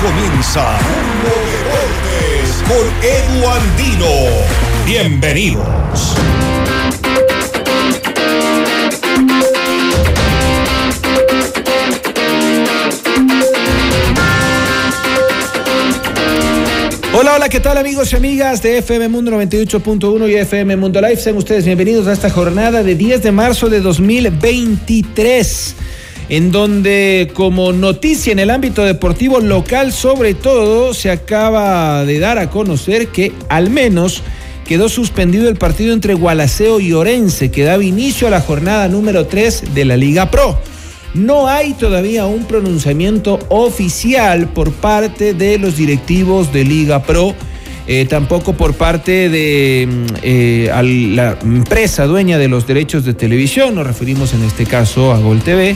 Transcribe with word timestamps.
Comienza 0.00 0.78
Mundo 0.82 1.34
Deportes 1.52 2.62
con 2.66 2.86
Edu 3.04 3.48
Andino. 3.48 4.06
Bienvenidos. 4.86 6.14
Hola, 17.12 17.34
hola, 17.34 17.48
¿qué 17.50 17.60
tal 17.60 17.76
amigos 17.76 18.12
y 18.12 18.16
amigas 18.16 18.62
de 18.62 18.78
FM 18.78 19.08
Mundo 19.08 19.32
98.1 19.32 20.30
y 20.30 20.34
FM 20.36 20.76
Mundo 20.76 21.00
Live? 21.02 21.16
Sean 21.16 21.36
ustedes 21.36 21.66
bienvenidos 21.66 22.06
a 22.06 22.14
esta 22.14 22.30
jornada 22.30 22.82
de 22.82 22.94
10 22.94 23.22
de 23.22 23.32
marzo 23.32 23.68
de 23.68 23.80
2023, 23.80 25.74
en 26.30 26.52
donde 26.52 27.28
como 27.34 27.72
noticia 27.72 28.32
en 28.32 28.38
el 28.38 28.50
ámbito 28.50 28.84
deportivo 28.84 29.40
local 29.40 29.92
sobre 29.92 30.34
todo, 30.34 30.94
se 30.94 31.10
acaba 31.10 32.04
de 32.04 32.20
dar 32.20 32.38
a 32.38 32.48
conocer 32.48 33.08
que 33.08 33.32
al 33.48 33.68
menos 33.68 34.22
quedó 34.64 34.88
suspendido 34.88 35.48
el 35.48 35.56
partido 35.56 35.92
entre 35.92 36.14
Gualaceo 36.14 36.78
y 36.78 36.92
Orense, 36.92 37.50
que 37.50 37.64
daba 37.64 37.82
inicio 37.82 38.28
a 38.28 38.30
la 38.30 38.40
jornada 38.40 38.86
número 38.86 39.26
3 39.26 39.74
de 39.74 39.84
la 39.84 39.96
Liga 39.96 40.30
Pro. 40.30 40.56
No 41.14 41.48
hay 41.48 41.72
todavía 41.72 42.26
un 42.26 42.44
pronunciamiento 42.44 43.40
oficial 43.48 44.46
por 44.50 44.70
parte 44.70 45.34
de 45.34 45.58
los 45.58 45.76
directivos 45.76 46.52
de 46.52 46.64
Liga 46.64 47.02
Pro, 47.02 47.34
eh, 47.88 48.06
tampoco 48.08 48.52
por 48.52 48.74
parte 48.74 49.28
de 49.28 49.88
mm, 49.90 50.06
eh, 50.22 51.10
la 51.12 51.36
empresa 51.42 52.06
dueña 52.06 52.38
de 52.38 52.46
los 52.46 52.68
derechos 52.68 53.04
de 53.04 53.14
televisión, 53.14 53.74
nos 53.74 53.84
referimos 53.84 54.32
en 54.32 54.44
este 54.44 54.64
caso 54.64 55.12
a 55.12 55.18
Gol 55.18 55.42
TV. 55.42 55.74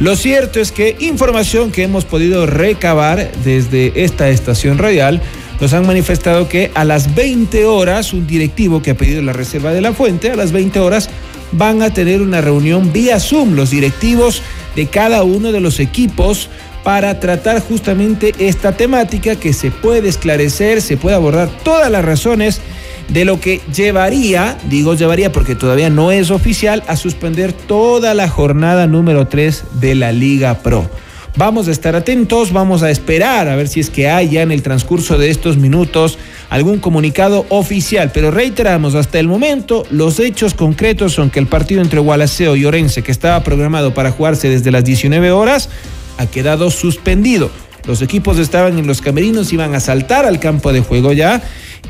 Lo 0.00 0.14
cierto 0.14 0.60
es 0.60 0.70
que 0.70 0.96
información 1.00 1.72
que 1.72 1.82
hemos 1.82 2.04
podido 2.04 2.46
recabar 2.46 3.32
desde 3.44 4.04
esta 4.04 4.28
estación 4.28 4.78
radial 4.78 5.20
nos 5.60 5.72
han 5.72 5.88
manifestado 5.88 6.48
que 6.48 6.70
a 6.74 6.84
las 6.84 7.16
20 7.16 7.64
horas, 7.64 8.12
un 8.12 8.24
directivo 8.24 8.80
que 8.80 8.92
ha 8.92 8.96
pedido 8.96 9.22
la 9.22 9.32
reserva 9.32 9.72
de 9.72 9.80
la 9.80 9.92
fuente, 9.92 10.30
a 10.30 10.36
las 10.36 10.52
20 10.52 10.78
horas 10.78 11.10
van 11.50 11.82
a 11.82 11.92
tener 11.92 12.22
una 12.22 12.40
reunión 12.40 12.92
vía 12.92 13.18
Zoom, 13.18 13.54
los 13.54 13.70
directivos 13.70 14.40
de 14.76 14.86
cada 14.86 15.24
uno 15.24 15.50
de 15.50 15.60
los 15.60 15.80
equipos 15.80 16.48
para 16.84 17.18
tratar 17.18 17.60
justamente 17.60 18.34
esta 18.38 18.76
temática 18.76 19.34
que 19.34 19.52
se 19.52 19.72
puede 19.72 20.08
esclarecer, 20.08 20.80
se 20.80 20.96
puede 20.96 21.16
abordar 21.16 21.50
todas 21.64 21.90
las 21.90 22.04
razones 22.04 22.60
de 23.08 23.24
lo 23.24 23.40
que 23.40 23.60
llevaría, 23.74 24.58
digo 24.68 24.94
llevaría 24.94 25.32
porque 25.32 25.54
todavía 25.54 25.90
no 25.90 26.12
es 26.12 26.30
oficial, 26.30 26.82
a 26.86 26.96
suspender 26.96 27.52
toda 27.52 28.14
la 28.14 28.28
jornada 28.28 28.86
número 28.86 29.28
3 29.28 29.64
de 29.80 29.94
la 29.94 30.12
Liga 30.12 30.58
Pro. 30.62 30.88
Vamos 31.36 31.68
a 31.68 31.70
estar 31.70 31.94
atentos, 31.94 32.52
vamos 32.52 32.82
a 32.82 32.90
esperar 32.90 33.48
a 33.48 33.54
ver 33.54 33.68
si 33.68 33.78
es 33.78 33.90
que 33.90 34.08
hay 34.10 34.30
ya 34.30 34.42
en 34.42 34.50
el 34.50 34.62
transcurso 34.62 35.18
de 35.18 35.30
estos 35.30 35.56
minutos 35.56 36.18
algún 36.50 36.80
comunicado 36.80 37.46
oficial. 37.48 38.10
Pero 38.12 38.32
reiteramos, 38.32 38.96
hasta 38.96 39.20
el 39.20 39.28
momento 39.28 39.84
los 39.90 40.18
hechos 40.18 40.54
concretos 40.54 41.12
son 41.12 41.30
que 41.30 41.38
el 41.38 41.46
partido 41.46 41.80
entre 41.80 42.00
Gualaceo 42.00 42.56
y 42.56 42.64
Orense, 42.64 43.02
que 43.02 43.12
estaba 43.12 43.44
programado 43.44 43.94
para 43.94 44.10
jugarse 44.10 44.48
desde 44.48 44.72
las 44.72 44.84
19 44.84 45.30
horas, 45.30 45.68
ha 46.16 46.26
quedado 46.26 46.72
suspendido. 46.72 47.50
Los 47.86 48.02
equipos 48.02 48.38
estaban 48.38 48.78
en 48.78 48.86
los 48.86 49.00
camerinos, 49.00 49.52
iban 49.52 49.74
a 49.74 49.80
saltar 49.80 50.26
al 50.26 50.40
campo 50.40 50.72
de 50.72 50.80
juego 50.80 51.12
ya. 51.12 51.40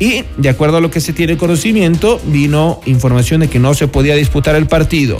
Y 0.00 0.24
de 0.36 0.48
acuerdo 0.48 0.76
a 0.76 0.80
lo 0.80 0.90
que 0.90 1.00
se 1.00 1.12
tiene 1.12 1.36
conocimiento, 1.36 2.20
vino 2.26 2.80
información 2.86 3.40
de 3.40 3.48
que 3.48 3.58
no 3.58 3.74
se 3.74 3.88
podía 3.88 4.14
disputar 4.14 4.54
el 4.54 4.66
partido. 4.66 5.18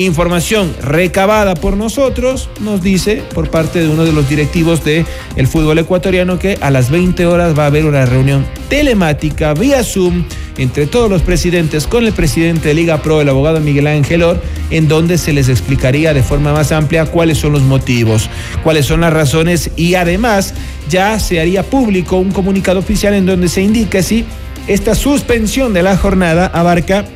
Información 0.00 0.74
recabada 0.80 1.54
por 1.54 1.76
nosotros 1.76 2.48
nos 2.60 2.82
dice 2.82 3.22
por 3.34 3.50
parte 3.50 3.80
de 3.80 3.88
uno 3.88 4.04
de 4.06 4.12
los 4.12 4.26
directivos 4.30 4.82
del 4.82 5.04
el 5.36 5.46
fútbol 5.46 5.78
ecuatoriano 5.78 6.38
que 6.38 6.56
a 6.62 6.70
las 6.70 6.90
20 6.90 7.26
horas 7.26 7.58
va 7.58 7.64
a 7.64 7.66
haber 7.66 7.84
una 7.84 8.06
reunión 8.06 8.46
telemática 8.70 9.52
vía 9.52 9.84
Zoom 9.84 10.24
entre 10.60 10.86
todos 10.86 11.08
los 11.10 11.22
presidentes 11.22 11.86
con 11.86 12.04
el 12.04 12.12
presidente 12.12 12.68
de 12.68 12.74
Liga 12.74 13.00
Pro, 13.00 13.22
el 13.22 13.30
abogado 13.30 13.60
Miguel 13.60 13.86
Ángel 13.86 14.22
Or, 14.22 14.42
en 14.70 14.88
donde 14.88 15.16
se 15.16 15.32
les 15.32 15.48
explicaría 15.48 16.12
de 16.12 16.22
forma 16.22 16.52
más 16.52 16.70
amplia 16.70 17.06
cuáles 17.06 17.38
son 17.38 17.52
los 17.52 17.62
motivos, 17.62 18.28
cuáles 18.62 18.84
son 18.84 19.00
las 19.00 19.12
razones 19.12 19.70
y 19.76 19.94
además 19.94 20.52
ya 20.90 21.18
se 21.18 21.40
haría 21.40 21.62
público 21.62 22.18
un 22.18 22.30
comunicado 22.30 22.78
oficial 22.78 23.14
en 23.14 23.24
donde 23.24 23.48
se 23.48 23.62
indica 23.62 24.02
si 24.02 24.26
esta 24.66 24.94
suspensión 24.94 25.72
de 25.72 25.82
la 25.82 25.96
jornada 25.96 26.46
abarca 26.52 27.06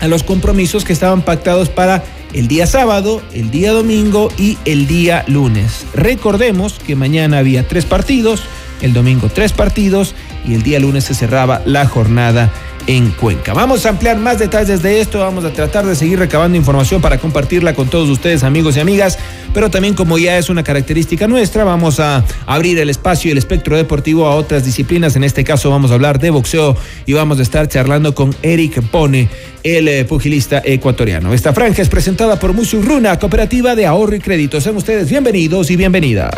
a 0.00 0.06
los 0.06 0.22
compromisos 0.22 0.84
que 0.84 0.92
estaban 0.92 1.22
pactados 1.22 1.70
para 1.70 2.04
el 2.34 2.48
día 2.48 2.66
sábado, 2.66 3.22
el 3.32 3.50
día 3.50 3.72
domingo 3.72 4.28
y 4.36 4.58
el 4.66 4.86
día 4.86 5.24
lunes. 5.26 5.86
Recordemos 5.94 6.78
que 6.86 6.96
mañana 6.96 7.38
había 7.38 7.66
tres 7.66 7.86
partidos, 7.86 8.42
el 8.82 8.92
domingo 8.92 9.30
tres 9.32 9.52
partidos 9.52 10.14
y 10.46 10.52
el 10.54 10.62
día 10.62 10.78
lunes 10.80 11.04
se 11.04 11.14
cerraba 11.14 11.62
la 11.64 11.86
jornada 11.86 12.52
en 12.86 13.10
Cuenca. 13.10 13.54
Vamos 13.54 13.86
a 13.86 13.90
ampliar 13.90 14.18
más 14.18 14.38
detalles 14.38 14.82
de 14.82 15.00
esto, 15.00 15.20
vamos 15.20 15.44
a 15.44 15.52
tratar 15.52 15.86
de 15.86 15.94
seguir 15.96 16.18
recabando 16.18 16.56
información 16.56 17.00
para 17.00 17.18
compartirla 17.18 17.74
con 17.74 17.88
todos 17.88 18.08
ustedes, 18.08 18.42
amigos 18.42 18.76
y 18.76 18.80
amigas, 18.80 19.18
pero 19.52 19.70
también 19.70 19.94
como 19.94 20.18
ya 20.18 20.38
es 20.38 20.50
una 20.50 20.62
característica 20.62 21.26
nuestra, 21.26 21.64
vamos 21.64 22.00
a 22.00 22.24
abrir 22.46 22.78
el 22.78 22.90
espacio 22.90 23.28
y 23.28 23.32
el 23.32 23.38
espectro 23.38 23.76
deportivo 23.76 24.26
a 24.26 24.34
otras 24.34 24.64
disciplinas. 24.64 25.16
En 25.16 25.24
este 25.24 25.44
caso 25.44 25.70
vamos 25.70 25.90
a 25.90 25.94
hablar 25.94 26.18
de 26.18 26.30
boxeo 26.30 26.76
y 27.06 27.12
vamos 27.12 27.38
a 27.38 27.42
estar 27.42 27.68
charlando 27.68 28.14
con 28.14 28.34
Eric 28.42 28.82
Pone, 28.90 29.28
el 29.62 29.88
eh, 29.88 30.04
pugilista 30.04 30.60
ecuatoriano. 30.64 31.32
Esta 31.32 31.52
franja 31.52 31.82
es 31.82 31.88
presentada 31.88 32.38
por 32.38 32.52
Musurruna, 32.52 33.18
cooperativa 33.18 33.74
de 33.74 33.86
ahorro 33.86 34.16
y 34.16 34.20
crédito. 34.20 34.60
Sean 34.60 34.76
ustedes 34.76 35.08
bienvenidos 35.08 35.70
y 35.70 35.76
bienvenidas. 35.76 36.34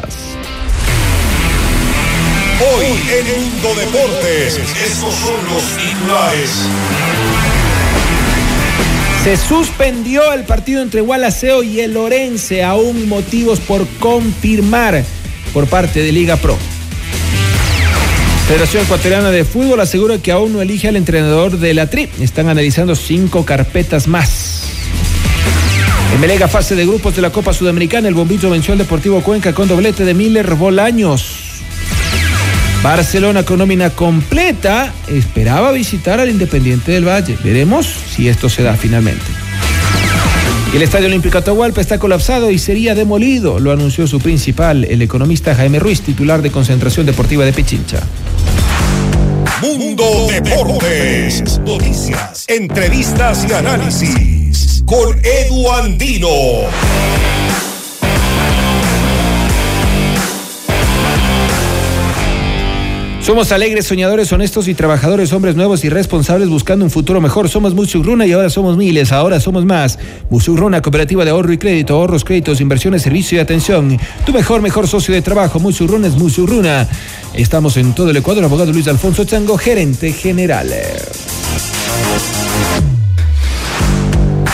Hoy 2.59 2.87
en 2.87 3.27
Mundo 3.27 3.75
Deportes, 3.75 4.59
estos 4.83 5.15
son 5.15 5.35
los 5.53 5.63
titulares. 5.77 6.51
Se 9.23 9.37
suspendió 9.37 10.33
el 10.33 10.45
partido 10.45 10.81
entre 10.81 11.03
Gualaceo 11.03 11.63
y 11.63 11.81
el 11.81 11.99
Orense, 11.99 12.65
aún 12.65 13.11
motivos 13.11 13.61
por 13.61 13.87
confirmar 14.01 15.05
por 15.53 15.67
parte 15.67 16.01
de 16.01 16.13
Liga 16.13 16.37
Pro. 16.37 16.57
Federación 18.49 18.85
Ecuatoriana 18.85 19.31
de 19.31 19.45
Fútbol 19.45 19.81
asegura 19.81 20.17
que 20.17 20.33
aún 20.33 20.55
no 20.55 20.63
elige 20.63 20.89
al 20.89 20.97
entrenador 20.97 21.59
de 21.59 21.75
la 21.75 21.91
TRI. 21.91 22.09
Están 22.23 22.49
analizando 22.49 22.97
cinco 22.97 23.45
carpetas 23.45 24.09
más. 24.09 24.63
En 26.15 26.21
Melega, 26.21 26.49
fase 26.49 26.75
de 26.75 26.87
grupos 26.87 27.15
de 27.17 27.21
la 27.21 27.29
Copa 27.29 27.53
Sudamericana, 27.53 28.09
el 28.09 28.15
Bombillo 28.15 28.49
venció 28.49 28.73
al 28.73 28.79
Deportivo 28.79 29.21
Cuenca 29.21 29.53
con 29.53 29.69
doblete 29.69 30.07
de 30.07 30.15
Miller 30.15 30.55
Bolaños. 30.55 31.46
Barcelona 32.87 33.43
con 33.43 33.59
nómina 33.59 33.91
completa 33.91 34.95
esperaba 35.09 35.73
visitar 35.73 36.21
al 36.21 36.31
Independiente 36.31 36.93
del 36.93 37.05
Valle. 37.05 37.37
Veremos 37.43 37.85
si 37.85 38.29
esto 38.29 38.49
se 38.49 38.63
da 38.63 38.77
finalmente. 38.77 39.25
El 40.73 40.83
Estadio 40.83 41.09
Olímpico 41.09 41.37
Atahualpa 41.37 41.81
está 41.81 41.99
colapsado 41.99 42.49
y 42.53 42.61
sería 42.61 42.95
demolido, 42.95 43.59
lo 43.59 43.73
anunció 43.73 44.07
su 44.07 44.21
principal, 44.21 44.85
el 44.85 45.03
economista 45.03 45.57
Jaime 45.57 45.81
Ruiz, 45.81 46.01
titular 46.01 46.43
de 46.43 46.53
Concentración 46.53 47.07
Deportiva 47.07 47.45
de 47.45 47.53
Pichincha. 47.53 47.99
Mundo 49.61 50.29
Deportes. 50.31 51.59
Noticias, 51.67 52.45
entrevistas 52.47 53.47
y 53.51 53.53
análisis. 53.53 54.85
Con 54.87 55.19
Edu 55.25 55.73
Andino. 55.73 56.29
Somos 63.27 63.51
alegres, 63.51 63.89
soñadores, 63.89 64.33
honestos 64.33 64.69
y 64.69 64.75
trabajadores, 64.75 65.33
hombres 65.33 65.57
nuevos 65.57 65.83
y 65.83 65.89
responsables 65.89 66.49
buscando 66.49 66.85
un 66.85 66.93
futuro 66.93 67.21
mejor. 67.21 67.49
Somos 67.49 67.75
Musurruna 67.75 68.25
y 68.25 68.31
ahora 68.31 68.51
somos 68.51 68.77
miles, 68.77 69.11
ahora 69.11 69.41
somos 69.41 69.65
más. 69.65 69.99
Musurruna, 70.31 70.81
cooperativa 70.81 71.25
de 71.25 71.33
ahorro 71.33 71.53
y 71.53 71.59
crédito, 71.59 71.97
ahorros, 71.97 72.23
créditos, 72.23 72.61
inversiones, 72.61 73.03
servicio 73.03 73.37
y 73.37 73.41
atención. 73.41 73.99
Tu 74.25 74.33
mejor, 74.33 74.63
mejor 74.63 74.87
socio 74.87 75.13
de 75.13 75.23
trabajo. 75.23 75.59
Musurruna 75.59 76.07
es 76.07 76.15
Musurruna. 76.15 76.87
Estamos 77.35 77.77
en 77.79 77.97
todo 77.97 78.11
el 78.11 78.17
Ecuador. 78.17 78.45
Abogado 78.45 78.73
Luis 78.73 78.87
Alfonso 78.87 79.25
Chango, 79.25 79.59
gerente 79.59 80.13
general. 80.13 80.73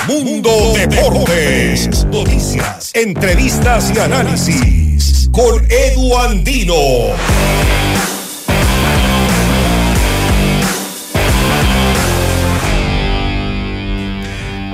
Mundo 0.09 0.73
Deportes. 0.75 2.07
Noticias, 2.07 2.91
entrevistas 2.95 3.93
y 3.95 3.99
análisis. 3.99 5.29
Con 5.31 5.63
Edu 5.71 6.17
Andino. 6.17 7.13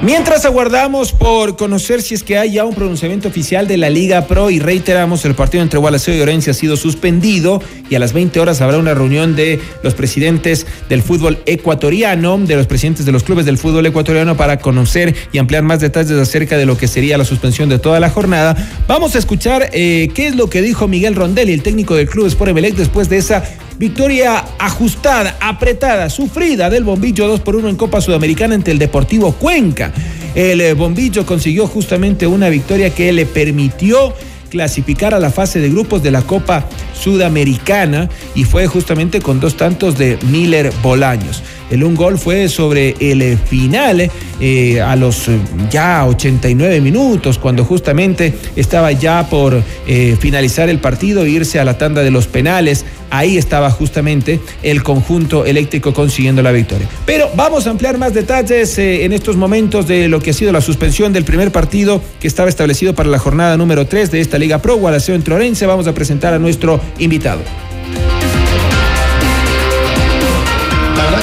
Mientras 0.08 0.46
aguardamos 0.46 1.12
por 1.12 1.54
conocer 1.58 2.00
si 2.00 2.14
es 2.14 2.22
que 2.22 2.38
hay 2.38 2.52
ya 2.52 2.64
un 2.64 2.74
pronunciamiento 2.74 3.28
oficial 3.28 3.68
de 3.68 3.76
la 3.76 3.90
Liga 3.90 4.26
Pro 4.26 4.48
y 4.48 4.58
reiteramos 4.58 5.22
el 5.26 5.34
partido 5.34 5.62
entre 5.62 5.78
Gualaceo 5.78 6.16
y 6.16 6.20
Orense 6.22 6.50
ha 6.50 6.54
sido 6.54 6.78
suspendido 6.78 7.60
y 7.90 7.94
a 7.94 7.98
las 7.98 8.14
20 8.14 8.40
horas 8.40 8.62
habrá 8.62 8.78
una 8.78 8.94
reunión 8.94 9.36
de 9.36 9.60
los 9.82 9.92
presidentes 9.92 10.66
del 10.88 11.02
fútbol 11.02 11.42
ecuatoriano, 11.44 12.38
de 12.38 12.56
los 12.56 12.66
presidentes 12.66 13.04
de 13.04 13.12
los 13.12 13.22
clubes 13.22 13.44
del 13.44 13.58
fútbol 13.58 13.84
ecuatoriano 13.84 14.34
para 14.34 14.58
conocer 14.60 15.14
y 15.30 15.36
ampliar 15.36 15.62
más 15.62 15.80
detalles 15.80 16.12
acerca 16.12 16.56
de 16.56 16.64
lo 16.64 16.78
que 16.78 16.88
sería 16.88 17.18
la 17.18 17.26
suspensión 17.26 17.68
de 17.68 17.78
toda 17.78 18.00
la 18.00 18.08
jornada. 18.08 18.56
Vamos 18.86 19.14
a 19.14 19.18
escuchar 19.18 19.68
eh, 19.74 20.08
qué 20.14 20.28
es 20.28 20.36
lo 20.36 20.48
que 20.48 20.62
dijo 20.62 20.88
Miguel 20.88 21.16
Rondelli, 21.16 21.52
el 21.52 21.62
técnico 21.62 21.94
del 21.94 22.08
club 22.08 22.28
Sport 22.28 22.52
Emelec, 22.52 22.76
después 22.76 23.10
de 23.10 23.18
esa 23.18 23.44
Victoria 23.78 24.44
ajustada, 24.58 25.36
apretada, 25.40 26.10
sufrida 26.10 26.68
del 26.68 26.82
Bombillo 26.82 27.28
2 27.28 27.40
por 27.40 27.54
1 27.54 27.68
en 27.68 27.76
Copa 27.76 28.00
Sudamericana 28.00 28.56
ante 28.56 28.72
el 28.72 28.78
Deportivo 28.78 29.32
Cuenca. 29.32 29.92
El 30.34 30.60
eh, 30.60 30.74
Bombillo 30.74 31.24
consiguió 31.24 31.68
justamente 31.68 32.26
una 32.26 32.48
victoria 32.48 32.90
que 32.90 33.12
le 33.12 33.24
permitió 33.24 34.14
clasificar 34.50 35.14
a 35.14 35.20
la 35.20 35.30
fase 35.30 35.60
de 35.60 35.68
grupos 35.68 36.02
de 36.02 36.10
la 36.10 36.22
Copa 36.22 36.64
Sudamericana 36.98 38.08
y 38.34 38.44
fue 38.44 38.66
justamente 38.66 39.20
con 39.20 39.38
dos 39.38 39.56
tantos 39.56 39.96
de 39.96 40.18
Miller 40.30 40.72
Bolaños. 40.82 41.42
El 41.70 41.84
un 41.84 41.94
gol 41.94 42.18
fue 42.18 42.48
sobre 42.48 42.94
el 43.00 43.36
final 43.38 44.10
eh, 44.40 44.80
a 44.80 44.96
los 44.96 45.28
eh, 45.28 45.38
ya 45.70 46.06
89 46.06 46.80
minutos, 46.80 47.38
cuando 47.38 47.64
justamente 47.64 48.34
estaba 48.56 48.92
ya 48.92 49.28
por 49.28 49.62
eh, 49.86 50.16
finalizar 50.18 50.68
el 50.68 50.78
partido 50.78 51.24
e 51.24 51.30
irse 51.30 51.58
a 51.58 51.64
la 51.64 51.76
tanda 51.76 52.02
de 52.02 52.10
los 52.10 52.26
penales. 52.26 52.84
Ahí 53.10 53.38
estaba 53.38 53.70
justamente 53.70 54.38
el 54.62 54.82
conjunto 54.82 55.46
eléctrico 55.46 55.94
consiguiendo 55.94 56.42
la 56.42 56.52
victoria. 56.52 56.86
Pero 57.06 57.30
vamos 57.34 57.66
a 57.66 57.70
ampliar 57.70 57.96
más 57.96 58.12
detalles 58.12 58.78
en 58.78 59.12
estos 59.12 59.36
momentos 59.36 59.88
de 59.88 60.08
lo 60.08 60.20
que 60.20 60.30
ha 60.30 60.34
sido 60.34 60.52
la 60.52 60.60
suspensión 60.60 61.12
del 61.12 61.24
primer 61.24 61.50
partido 61.50 62.02
que 62.20 62.28
estaba 62.28 62.50
establecido 62.50 62.94
para 62.94 63.08
la 63.08 63.18
jornada 63.18 63.56
número 63.56 63.86
3 63.86 64.10
de 64.10 64.20
esta 64.20 64.38
Liga 64.38 64.60
Pro, 64.60 64.78
entre 65.08 65.34
Orense. 65.34 65.66
Vamos 65.66 65.86
a 65.86 65.94
presentar 65.94 66.34
a 66.34 66.38
nuestro 66.38 66.80
invitado. 66.98 67.40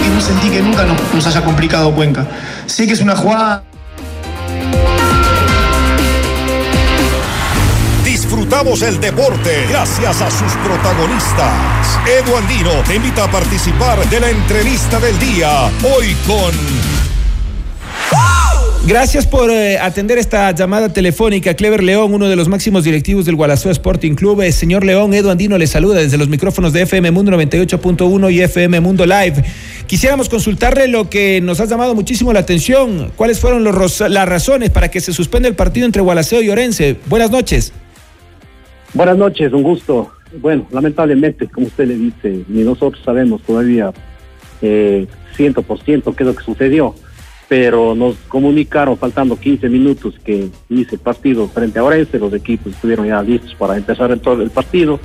No 0.09 0.21
sentí 0.21 0.49
que 0.49 0.61
nunca 0.61 0.85
nos, 0.85 1.27
haya 1.27 1.43
complicado 1.43 1.93
Cuenca. 1.93 2.25
Sé 2.65 2.87
que 2.87 2.93
es 2.93 3.01
una 3.01 3.15
jugada 3.15 3.63
Disfrutamos 8.03 8.81
el 8.81 8.99
deporte 8.99 9.67
gracias 9.69 10.21
a 10.21 10.31
sus 10.31 10.51
protagonistas. 10.63 11.99
Edu 12.07 12.35
Andino 12.37 12.71
te 12.87 12.95
invita 12.95 13.25
a 13.25 13.31
participar 13.31 14.03
de 14.09 14.19
la 14.19 14.29
entrevista 14.29 14.99
del 14.99 15.17
día. 15.19 15.69
Hoy 15.83 16.15
con 16.25 16.51
Gracias 18.87 19.25
por 19.25 19.49
eh, 19.49 19.79
atender 19.79 20.19
esta 20.19 20.51
llamada 20.51 20.93
telefónica. 20.93 21.55
Clever 21.55 21.81
León, 21.81 22.13
uno 22.13 22.29
de 22.29 22.35
los 22.35 22.47
máximos 22.47 22.83
directivos 22.83 23.25
del 23.25 23.35
Gualazó 23.35 23.71
Sporting 23.71 24.13
Club. 24.13 24.43
Eh, 24.43 24.51
señor 24.51 24.85
León, 24.85 25.11
Edu 25.15 25.31
Andino 25.31 25.57
le 25.57 25.65
saluda 25.65 26.01
desde 26.01 26.19
los 26.19 26.29
micrófonos 26.29 26.71
de 26.71 26.83
FM 26.83 27.09
Mundo 27.09 27.31
98.1 27.31 28.31
y 28.31 28.41
FM 28.41 28.79
Mundo 28.81 29.07
Live. 29.07 29.43
Quisiéramos 29.87 30.29
consultarle 30.29 30.87
lo 30.87 31.09
que 31.09 31.41
nos 31.41 31.59
ha 31.61 31.65
llamado 31.65 31.95
muchísimo 31.95 32.31
la 32.31 32.41
atención. 32.41 33.11
¿Cuáles 33.15 33.39
fueron 33.39 33.63
los, 33.63 34.01
las 34.01 34.29
razones 34.29 34.69
para 34.69 34.91
que 34.91 35.01
se 35.01 35.13
suspenda 35.13 35.49
el 35.49 35.55
partido 35.55 35.87
entre 35.87 36.03
Gualaceo 36.03 36.43
y 36.43 36.49
Orense? 36.51 36.97
Buenas 37.07 37.31
noches. 37.31 37.73
Buenas 38.93 39.17
noches, 39.17 39.51
un 39.51 39.63
gusto. 39.63 40.11
Bueno, 40.39 40.67
lamentablemente, 40.69 41.47
como 41.47 41.65
usted 41.65 41.87
le 41.87 41.97
dice, 41.97 42.43
ni 42.47 42.61
nosotros 42.61 43.01
sabemos 43.03 43.41
todavía 43.41 43.91
eh, 44.61 45.07
100% 45.35 46.15
qué 46.15 46.23
es 46.23 46.27
lo 46.27 46.35
que 46.35 46.43
sucedió 46.43 46.93
pero 47.47 47.95
nos 47.95 48.15
comunicaron 48.27 48.97
faltando 48.97 49.37
15 49.39 49.69
minutos 49.69 50.15
que 50.23 50.49
hice 50.69 50.95
el 50.95 51.01
partido 51.01 51.47
frente 51.47 51.79
a 51.79 51.83
Orense, 51.83 52.17
los 52.17 52.33
equipos 52.33 52.73
estuvieron 52.73 53.07
ya 53.07 53.21
listos 53.21 53.53
para 53.55 53.77
empezar 53.77 54.11
el, 54.11 54.21
el 54.41 54.49
partido 54.49 54.99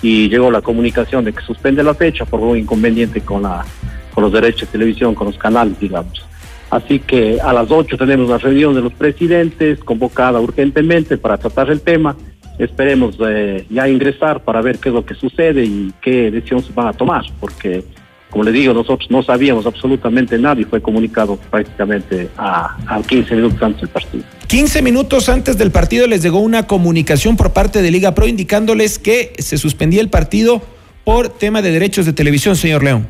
y 0.00 0.28
llegó 0.28 0.50
la 0.50 0.62
comunicación 0.62 1.24
de 1.24 1.32
que 1.32 1.42
suspende 1.42 1.82
la 1.82 1.94
fecha 1.94 2.24
por 2.24 2.40
un 2.40 2.58
inconveniente 2.58 3.20
con, 3.20 3.42
la, 3.42 3.64
con 4.12 4.24
los 4.24 4.32
derechos 4.32 4.62
de 4.62 4.78
televisión, 4.78 5.14
con 5.14 5.28
los 5.28 5.38
canales, 5.38 5.78
digamos. 5.78 6.24
Así 6.70 7.00
que 7.00 7.38
a 7.40 7.52
las 7.52 7.70
8 7.70 7.96
tenemos 7.98 8.28
la 8.30 8.38
reunión 8.38 8.74
de 8.74 8.80
los 8.80 8.94
presidentes, 8.94 9.78
convocada 9.84 10.40
urgentemente 10.40 11.18
para 11.18 11.36
tratar 11.36 11.70
el 11.70 11.82
tema. 11.82 12.16
Esperemos 12.58 13.16
eh, 13.26 13.66
ya 13.68 13.88
ingresar 13.88 14.42
para 14.42 14.62
ver 14.62 14.78
qué 14.78 14.88
es 14.88 14.94
lo 14.94 15.04
que 15.04 15.14
sucede 15.14 15.64
y 15.64 15.92
qué 16.00 16.30
decisiones 16.30 16.66
se 16.66 16.72
van 16.72 16.88
a 16.88 16.92
tomar, 16.92 17.24
porque 17.40 17.84
como 18.32 18.44
le 18.44 18.52
digo, 18.52 18.72
nosotros 18.72 19.10
no 19.10 19.22
sabíamos 19.22 19.66
absolutamente 19.66 20.38
nada 20.38 20.58
y 20.58 20.64
fue 20.64 20.80
comunicado 20.80 21.36
prácticamente 21.50 22.30
a, 22.38 22.78
15 23.06 23.36
minutos 23.36 23.62
antes 23.62 23.82
del 23.82 23.90
partido. 23.90 24.24
15 24.46 24.80
minutos 24.80 25.28
antes 25.28 25.58
del 25.58 25.70
partido 25.70 26.06
les 26.06 26.22
llegó 26.22 26.38
una 26.38 26.66
comunicación 26.66 27.36
por 27.36 27.52
parte 27.52 27.82
de 27.82 27.90
Liga 27.90 28.14
Pro 28.14 28.26
indicándoles 28.26 28.98
que 28.98 29.34
se 29.36 29.58
suspendía 29.58 30.00
el 30.00 30.08
partido 30.08 30.62
por 31.04 31.28
tema 31.28 31.60
de 31.60 31.72
derechos 31.72 32.06
de 32.06 32.14
televisión, 32.14 32.56
señor 32.56 32.82
León. 32.82 33.06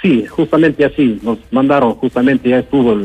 Sí, 0.00 0.24
justamente 0.24 0.82
así. 0.82 1.18
Nos 1.22 1.38
mandaron, 1.50 1.92
justamente 1.96 2.48
ya 2.48 2.60
estuvo 2.60 2.96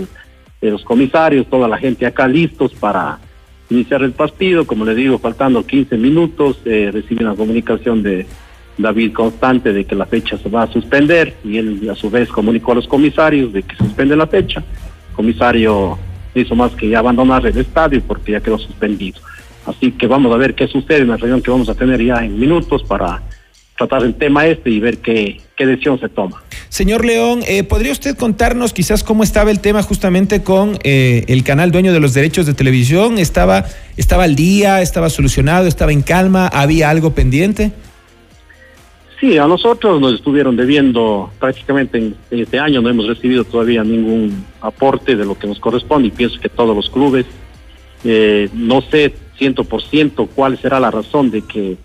los 0.61 0.83
comisarios, 0.85 1.49
toda 1.49 1.67
la 1.67 1.77
gente 1.77 2.05
acá 2.05 2.25
listos 2.25 2.73
para 2.73 3.19
iniciar 3.69 4.01
el 4.03 4.13
partido. 4.13 4.65
Como 4.65 4.85
le 4.85 4.95
digo, 4.95 5.19
faltando 5.19 5.65
15 5.65 5.97
minutos, 5.97 6.61
eh, 6.63 6.89
reciben 6.93 7.27
la 7.27 7.35
comunicación 7.35 8.01
de 8.01 8.25
David 8.77 9.13
constante 9.13 9.71
de 9.71 9.85
que 9.85 9.95
la 9.95 10.05
fecha 10.05 10.37
se 10.37 10.49
va 10.49 10.63
a 10.63 10.71
suspender 10.71 11.35
y 11.43 11.57
él 11.57 11.89
a 11.91 11.95
su 11.95 12.09
vez 12.09 12.29
comunicó 12.29 12.71
a 12.71 12.75
los 12.75 12.87
comisarios 12.87 13.53
de 13.53 13.63
que 13.63 13.75
suspende 13.75 14.15
la 14.15 14.27
fecha. 14.27 14.63
El 15.09 15.15
comisario 15.15 15.97
hizo 16.33 16.55
más 16.55 16.71
que 16.73 16.95
abandonar 16.95 17.45
el 17.45 17.57
estadio 17.57 18.01
porque 18.07 18.31
ya 18.31 18.41
quedó 18.41 18.57
suspendido. 18.57 19.19
Así 19.65 19.91
que 19.91 20.07
vamos 20.07 20.33
a 20.33 20.37
ver 20.37 20.55
qué 20.55 20.67
sucede 20.67 20.99
en 20.99 21.09
la 21.09 21.17
reunión 21.17 21.41
que 21.41 21.51
vamos 21.51 21.69
a 21.69 21.75
tener 21.75 22.03
ya 22.03 22.25
en 22.25 22.39
minutos 22.39 22.83
para 22.83 23.21
tratar 23.77 24.03
el 24.03 24.15
tema 24.15 24.45
este 24.45 24.69
y 24.69 24.79
ver 24.79 24.97
qué, 24.97 25.39
qué 25.55 25.65
decisión 25.65 25.99
se 25.99 26.09
toma. 26.09 26.43
Señor 26.69 27.05
León, 27.05 27.41
eh, 27.47 27.63
¿podría 27.63 27.91
usted 27.91 28.17
contarnos 28.17 28.73
quizás 28.73 29.03
cómo 29.03 29.23
estaba 29.23 29.51
el 29.51 29.59
tema 29.59 29.83
justamente 29.83 30.41
con 30.41 30.79
eh, 30.83 31.23
el 31.27 31.43
canal 31.43 31.71
dueño 31.71 31.93
de 31.93 31.99
los 31.99 32.13
derechos 32.13 32.45
de 32.45 32.53
televisión? 32.53 33.19
¿Estaba, 33.19 33.65
¿Estaba 33.95 34.23
al 34.23 34.35
día? 34.35 34.81
¿Estaba 34.81 35.09
solucionado? 35.09 35.67
¿Estaba 35.67 35.91
en 35.91 36.01
calma? 36.01 36.47
¿Había 36.47 36.89
algo 36.89 37.13
pendiente? 37.13 37.71
Sí, 39.23 39.37
a 39.37 39.47
nosotros 39.47 40.01
nos 40.01 40.15
estuvieron 40.15 40.57
debiendo 40.57 41.31
prácticamente 41.39 41.97
en, 41.97 42.17
este 42.29 42.59
año, 42.59 42.81
no 42.81 42.89
hemos 42.89 43.07
recibido 43.07 43.45
todavía 43.45 43.81
ningún 43.81 44.45
aporte 44.59 45.15
de 45.15 45.23
lo 45.23 45.39
que 45.39 45.47
nos 45.47 45.61
corresponde 45.61 46.09
y 46.09 46.11
pienso 46.11 46.41
que 46.41 46.49
todos 46.49 46.75
los 46.75 46.89
clubes, 46.89 47.25
eh, 48.03 48.49
no 48.53 48.81
sé 48.81 49.15
ciento 49.37 49.63
por 49.63 49.81
ciento 49.81 50.25
cuál 50.25 50.57
será 50.57 50.77
la 50.77 50.91
razón 50.91 51.31
de 51.31 51.41
que 51.41 51.77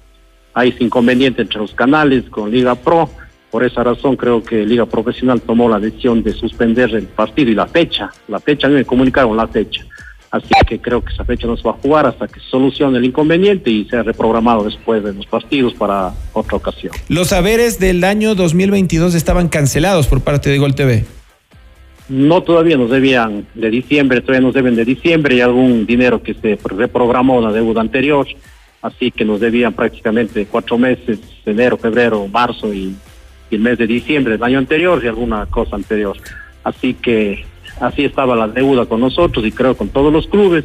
hay 0.53 0.71
ese 0.71 0.83
inconveniente 0.83 1.43
entre 1.43 1.61
los 1.61 1.73
canales 1.75 2.25
con 2.29 2.51
Liga 2.51 2.75
Pro. 2.75 3.09
Por 3.53 3.63
esa 3.63 3.85
razón 3.85 4.17
creo 4.17 4.43
que 4.43 4.67
Liga 4.67 4.87
Profesional 4.87 5.41
tomó 5.41 5.69
la 5.69 5.79
decisión 5.79 6.25
de 6.25 6.33
suspender 6.33 6.93
el 6.93 7.05
partido 7.05 7.53
y 7.53 7.55
la 7.55 7.69
fecha. 7.69 8.11
La 8.27 8.41
fecha, 8.41 8.67
a 8.67 8.71
mí 8.71 8.75
me 8.75 8.85
comunicaron 8.85 9.37
la 9.37 9.47
fecha. 9.47 9.87
Así 10.31 10.49
que 10.67 10.79
creo 10.79 11.03
que 11.03 11.13
esa 11.13 11.25
fecha 11.25 11.47
no 11.47 11.57
se 11.57 11.63
va 11.63 11.71
a 11.71 11.75
jugar 11.75 12.07
hasta 12.07 12.29
que 12.29 12.39
se 12.41 12.47
solucione 12.51 12.99
el 12.99 13.05
inconveniente 13.05 13.71
y 13.71 13.87
sea 13.87 14.03
reprogramado 14.03 14.65
después 14.65 15.03
de 15.03 15.15
los 15.15 15.27
partidos 15.27 15.73
para 15.75 16.13
otra 16.35 16.57
ocasión. 16.57 16.93
Los 17.09 17.29
saberes 17.29 17.79
del 17.79 18.05
año 18.05 18.35
2022 18.35 19.15
estaban 19.15 19.49
cancelados 19.49 20.07
por 20.07 20.21
parte 20.21 20.51
de 20.51 20.59
Gol 20.59 20.75
TV. 20.75 21.05
No, 22.11 22.43
todavía 22.43 22.77
nos 22.77 22.91
debían 22.91 23.47
de 23.55 23.71
diciembre, 23.71 24.21
todavía 24.21 24.47
nos 24.47 24.55
deben 24.55 24.77
de 24.77 24.85
diciembre 24.85 25.37
y 25.37 25.41
algún 25.41 25.87
dinero 25.87 26.23
que 26.23 26.35
se 26.35 26.59
reprogramó 26.63 27.41
la 27.41 27.53
deuda 27.53 27.83
anterior, 27.83 28.27
así 28.81 29.11
que 29.11 29.27
nos 29.27 29.41
debían 29.41 29.75
prácticamente 29.75 30.47
cuatro 30.47 30.79
meses, 30.79 31.19
enero, 31.45 31.77
febrero, 31.77 32.27
marzo 32.27 32.73
y, 32.73 32.95
y 33.51 33.55
el 33.55 33.61
mes 33.61 33.77
de 33.77 33.87
diciembre 33.87 34.35
del 34.35 34.43
año 34.43 34.59
anterior 34.59 35.03
y 35.03 35.09
alguna 35.09 35.47
cosa 35.47 35.77
anterior. 35.77 36.17
Así 36.65 36.95
que 36.95 37.45
Así 37.81 38.05
estaba 38.05 38.35
la 38.35 38.49
deuda 38.49 38.87
con 38.87 39.01
nosotros 39.01 39.45
y 39.47 39.53
creo 39.53 39.77
con 39.77 39.89
todos 39.89 40.13
los 40.13 40.27
clubes 40.27 40.65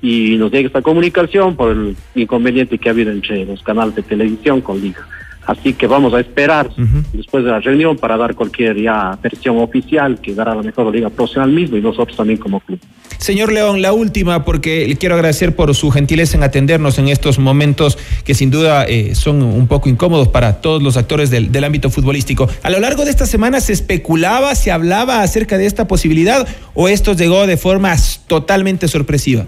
y 0.00 0.36
nos 0.36 0.52
llega 0.52 0.66
esta 0.66 0.82
comunicación 0.82 1.56
por 1.56 1.72
el 1.72 1.96
inconveniente 2.14 2.78
que 2.78 2.88
ha 2.88 2.92
habido 2.92 3.10
entre 3.10 3.44
los 3.46 3.62
canales 3.62 3.94
de 3.94 4.02
televisión 4.02 4.60
con 4.60 4.80
Liga. 4.80 5.06
Así 5.46 5.74
que 5.74 5.86
vamos 5.86 6.14
a 6.14 6.20
esperar 6.20 6.70
después 7.12 7.44
de 7.44 7.50
la 7.50 7.60
reunión 7.60 7.96
para 7.96 8.16
dar 8.16 8.34
cualquier 8.34 8.80
ya 8.80 9.18
versión 9.22 9.58
oficial 9.58 10.20
que 10.20 10.34
dará 10.34 10.54
la 10.54 10.62
mejor 10.62 10.94
liga 10.94 11.10
profesional 11.10 11.50
mismo 11.50 11.76
y 11.76 11.80
nosotros 11.80 12.16
también 12.16 12.38
como 12.38 12.60
club. 12.60 12.80
Señor 13.18 13.52
León, 13.52 13.80
la 13.80 13.92
última, 13.92 14.44
porque 14.44 14.86
le 14.86 14.96
quiero 14.96 15.14
agradecer 15.14 15.54
por 15.54 15.74
su 15.74 15.90
gentileza 15.90 16.36
en 16.36 16.42
atendernos 16.42 16.98
en 16.98 17.08
estos 17.08 17.38
momentos 17.38 17.98
que 18.24 18.34
sin 18.34 18.50
duda 18.50 18.84
eh, 18.84 19.14
son 19.14 19.42
un 19.42 19.66
poco 19.66 19.88
incómodos 19.88 20.28
para 20.28 20.60
todos 20.60 20.82
los 20.82 20.96
actores 20.96 21.30
del, 21.30 21.52
del 21.52 21.64
ámbito 21.64 21.90
futbolístico. 21.90 22.48
A 22.62 22.70
lo 22.70 22.80
largo 22.80 23.04
de 23.04 23.10
esta 23.10 23.26
semana 23.26 23.60
se 23.60 23.72
especulaba, 23.72 24.54
se 24.54 24.70
hablaba 24.72 25.22
acerca 25.22 25.58
de 25.58 25.66
esta 25.66 25.86
posibilidad 25.86 26.46
o 26.74 26.88
esto 26.88 27.14
llegó 27.14 27.46
de 27.46 27.56
forma 27.56 27.94
totalmente 28.26 28.88
sorpresiva. 28.88 29.46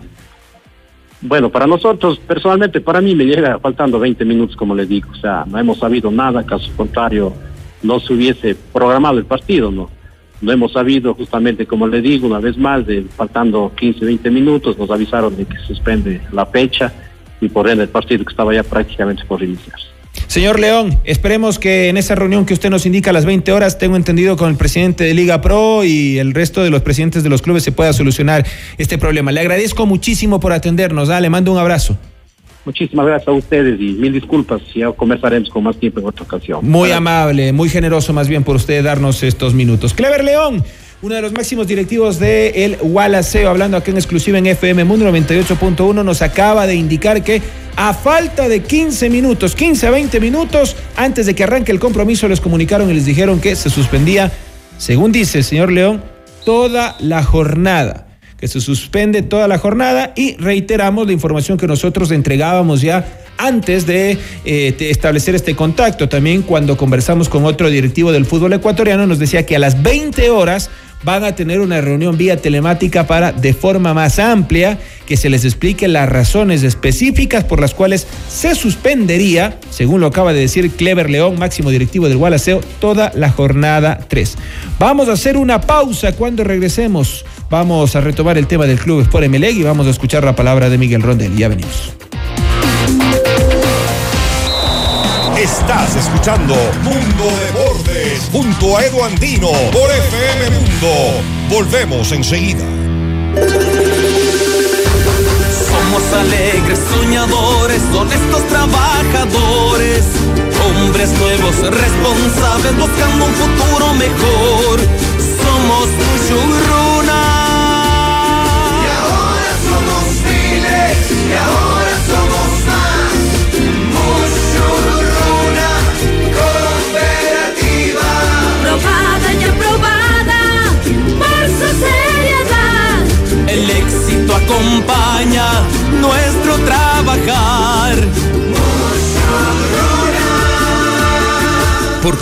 Bueno, 1.20 1.50
para 1.50 1.66
nosotros, 1.66 2.18
personalmente, 2.18 2.80
para 2.80 3.00
mí 3.00 3.14
me 3.14 3.24
llega 3.24 3.58
faltando 3.58 3.98
20 3.98 4.24
minutos, 4.24 4.56
como 4.56 4.74
les 4.74 4.88
digo. 4.88 5.10
O 5.10 5.16
sea, 5.16 5.44
no 5.46 5.58
hemos 5.58 5.78
sabido 5.78 6.10
nada, 6.10 6.44
caso 6.44 6.70
contrario, 6.76 7.32
no 7.82 7.98
se 8.00 8.12
hubiese 8.12 8.54
programado 8.72 9.18
el 9.18 9.24
partido, 9.24 9.70
¿no? 9.70 9.90
no 10.40 10.52
hemos 10.52 10.72
sabido 10.72 11.14
justamente, 11.14 11.66
como 11.66 11.86
le 11.86 12.00
digo, 12.00 12.26
una 12.26 12.40
vez 12.40 12.58
más, 12.58 12.86
de, 12.86 13.02
faltando 13.16 13.72
15, 13.74 14.04
20 14.04 14.30
minutos, 14.30 14.78
nos 14.78 14.90
avisaron 14.90 15.36
de 15.36 15.46
que 15.46 15.58
suspende 15.58 16.20
la 16.32 16.46
fecha 16.46 16.92
y 17.40 17.48
por 17.48 17.68
ende 17.68 17.84
el 17.84 17.88
partido 17.88 18.24
que 18.24 18.30
estaba 18.30 18.54
ya 18.54 18.62
prácticamente 18.62 19.24
por 19.24 19.42
iniciar. 19.42 19.78
Señor 20.28 20.58
León, 20.60 20.98
esperemos 21.04 21.58
que 21.58 21.88
en 21.88 21.96
esa 21.96 22.14
reunión 22.14 22.44
que 22.46 22.52
usted 22.52 22.68
nos 22.68 22.84
indica 22.84 23.10
a 23.10 23.12
las 23.12 23.24
20 23.24 23.52
horas, 23.52 23.78
tengo 23.78 23.96
entendido 23.96 24.36
con 24.36 24.50
el 24.50 24.56
presidente 24.56 25.04
de 25.04 25.14
Liga 25.14 25.40
Pro 25.40 25.84
y 25.84 26.18
el 26.18 26.34
resto 26.34 26.62
de 26.62 26.70
los 26.70 26.82
presidentes 26.82 27.22
de 27.22 27.28
los 27.28 27.42
clubes 27.42 27.62
se 27.62 27.72
pueda 27.72 27.92
solucionar 27.92 28.44
este 28.76 28.98
problema. 28.98 29.32
Le 29.32 29.40
agradezco 29.40 29.86
muchísimo 29.86 30.40
por 30.40 30.52
atendernos. 30.52 31.10
Ah, 31.10 31.20
le 31.20 31.30
mando 31.30 31.52
un 31.52 31.58
abrazo. 31.58 31.96
Muchísimas 32.66 33.06
gracias 33.06 33.28
a 33.28 33.32
ustedes 33.32 33.80
y 33.80 33.92
mil 33.92 34.12
disculpas, 34.12 34.60
ya 34.74 34.90
conversaremos 34.90 35.48
con 35.50 35.62
más 35.62 35.76
tiempo 35.76 36.00
en 36.00 36.06
otra 36.06 36.24
ocasión. 36.24 36.68
Muy 36.68 36.90
amable, 36.90 37.52
muy 37.52 37.68
generoso 37.68 38.12
más 38.12 38.28
bien 38.28 38.42
por 38.42 38.56
usted 38.56 38.82
darnos 38.82 39.22
estos 39.22 39.54
minutos. 39.54 39.94
Clever 39.94 40.24
León, 40.24 40.64
uno 41.02 41.14
de 41.14 41.22
los 41.22 41.32
máximos 41.32 41.66
directivos 41.66 42.18
de 42.18 42.64
el 42.64 42.78
hablando 43.46 43.76
aquí 43.76 43.90
en 43.90 43.96
exclusiva 43.96 44.38
en 44.38 44.46
FM 44.46 44.84
Mundo 44.84 45.10
98.1, 45.10 46.04
nos 46.04 46.22
acaba 46.22 46.66
de 46.66 46.74
indicar 46.74 47.22
que 47.22 47.42
a 47.76 47.92
falta 47.92 48.48
de 48.48 48.62
15 48.62 49.10
minutos, 49.10 49.54
15 49.54 49.86
a 49.86 49.90
20 49.90 50.20
minutos, 50.20 50.74
antes 50.96 51.26
de 51.26 51.34
que 51.34 51.44
arranque 51.44 51.72
el 51.72 51.78
compromiso, 51.78 52.28
les 52.28 52.40
comunicaron 52.40 52.90
y 52.90 52.94
les 52.94 53.04
dijeron 53.04 53.40
que 53.40 53.54
se 53.56 53.68
suspendía, 53.68 54.32
según 54.78 55.12
dice 55.12 55.38
el 55.38 55.44
señor 55.44 55.70
León, 55.70 56.02
toda 56.44 56.96
la 57.00 57.22
jornada 57.22 58.06
que 58.38 58.48
se 58.48 58.60
suspende 58.60 59.22
toda 59.22 59.48
la 59.48 59.58
jornada 59.58 60.12
y 60.14 60.36
reiteramos 60.36 61.06
la 61.06 61.12
información 61.14 61.56
que 61.56 61.66
nosotros 61.66 62.10
entregábamos 62.10 62.82
ya 62.82 63.22
antes 63.38 63.86
de, 63.86 64.18
eh, 64.44 64.74
de, 64.78 64.90
establecer 64.90 65.34
este 65.34 65.54
contacto. 65.54 66.08
También 66.08 66.42
cuando 66.42 66.76
conversamos 66.76 67.28
con 67.28 67.44
otro 67.44 67.70
directivo 67.70 68.12
del 68.12 68.26
fútbol 68.26 68.52
ecuatoriano 68.52 69.06
nos 69.06 69.18
decía 69.18 69.46
que 69.46 69.56
a 69.56 69.58
las 69.58 69.82
20 69.82 70.30
horas 70.30 70.70
van 71.02 71.24
a 71.24 71.34
tener 71.34 71.60
una 71.60 71.80
reunión 71.80 72.16
vía 72.16 72.36
telemática 72.36 73.06
para, 73.06 73.32
de 73.32 73.54
forma 73.54 73.94
más 73.94 74.18
amplia, 74.18 74.78
que 75.06 75.16
se 75.16 75.30
les 75.30 75.44
explique 75.44 75.88
las 75.88 76.08
razones 76.08 76.62
específicas 76.62 77.44
por 77.44 77.60
las 77.60 77.74
cuales 77.74 78.06
se 78.28 78.54
suspendería, 78.54 79.58
según 79.70 80.00
lo 80.00 80.08
acaba 80.08 80.32
de 80.32 80.40
decir 80.40 80.70
Clever 80.70 81.10
León, 81.10 81.38
máximo 81.38 81.70
directivo 81.70 82.08
del 82.08 82.18
Gualaceo, 82.18 82.60
toda 82.80 83.12
la 83.14 83.30
jornada 83.30 84.00
3. 84.08 84.36
Vamos 84.78 85.08
a 85.08 85.12
hacer 85.12 85.36
una 85.36 85.60
pausa 85.60 86.12
cuando 86.12 86.44
regresemos. 86.44 87.24
Vamos 87.50 87.94
a 87.94 88.00
retomar 88.00 88.38
el 88.38 88.46
tema 88.46 88.66
del 88.66 88.78
Club 88.78 89.02
Sport 89.02 89.24
Emelec 89.24 89.56
y 89.56 89.62
vamos 89.62 89.86
a 89.86 89.90
escuchar 89.90 90.24
la 90.24 90.34
palabra 90.34 90.68
de 90.68 90.78
Miguel 90.78 91.02
Rondel. 91.02 91.36
Ya 91.36 91.48
venimos. 91.48 92.05
Estás 95.46 95.94
escuchando 95.94 96.56
Mundo 96.82 97.24
de 97.24 97.50
Bordes 97.52 98.28
junto 98.32 98.76
a 98.76 98.84
Edu 98.84 99.00
Andino 99.04 99.52
por 99.70 99.88
FM 99.92 100.50
Mundo. 100.50 101.22
Volvemos 101.48 102.10
enseguida. 102.10 102.64
Somos 105.68 106.02
alegres, 106.12 106.80
soñadores, 106.90 107.80
honestos 107.94 108.42
trabajadores, 108.48 110.04
hombres 110.66 111.10
nuevos, 111.12 111.56
responsables, 111.58 112.76
buscando 112.76 113.24
un 113.24 113.34
futuro 113.34 113.94
mejor. 113.94 114.80
Somos 115.44 115.86
Muchurruna. 115.86 116.95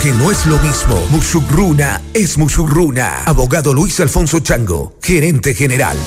Porque 0.05 0.19
no 0.19 0.29
es 0.29 0.45
lo 0.45 0.59
mismo. 0.59 1.03
Musurruna 1.09 1.99
es 2.13 2.37
Musurruna. 2.37 3.23
Abogado 3.25 3.73
Luis 3.73 3.99
Alfonso 3.99 4.39
Chango, 4.39 4.97
gerente 5.01 5.55
general. 5.55 5.97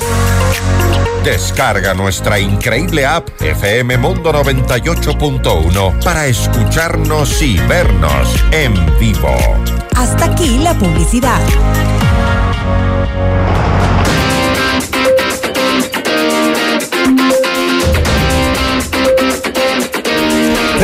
Descarga 1.25 1.95
nuestra 1.95 2.39
increíble 2.39 3.05
app 3.05 3.29
FM 3.43 3.99
Mundo 3.99 4.33
98.1 4.33 6.05
para 6.05 6.29
escucharnos 6.29 7.43
y 7.43 7.59
vernos 7.67 8.29
en 8.53 8.73
vivo. 9.01 9.37
Hasta 9.97 10.27
aquí 10.27 10.59
la 10.59 10.79
publicidad. 10.79 11.41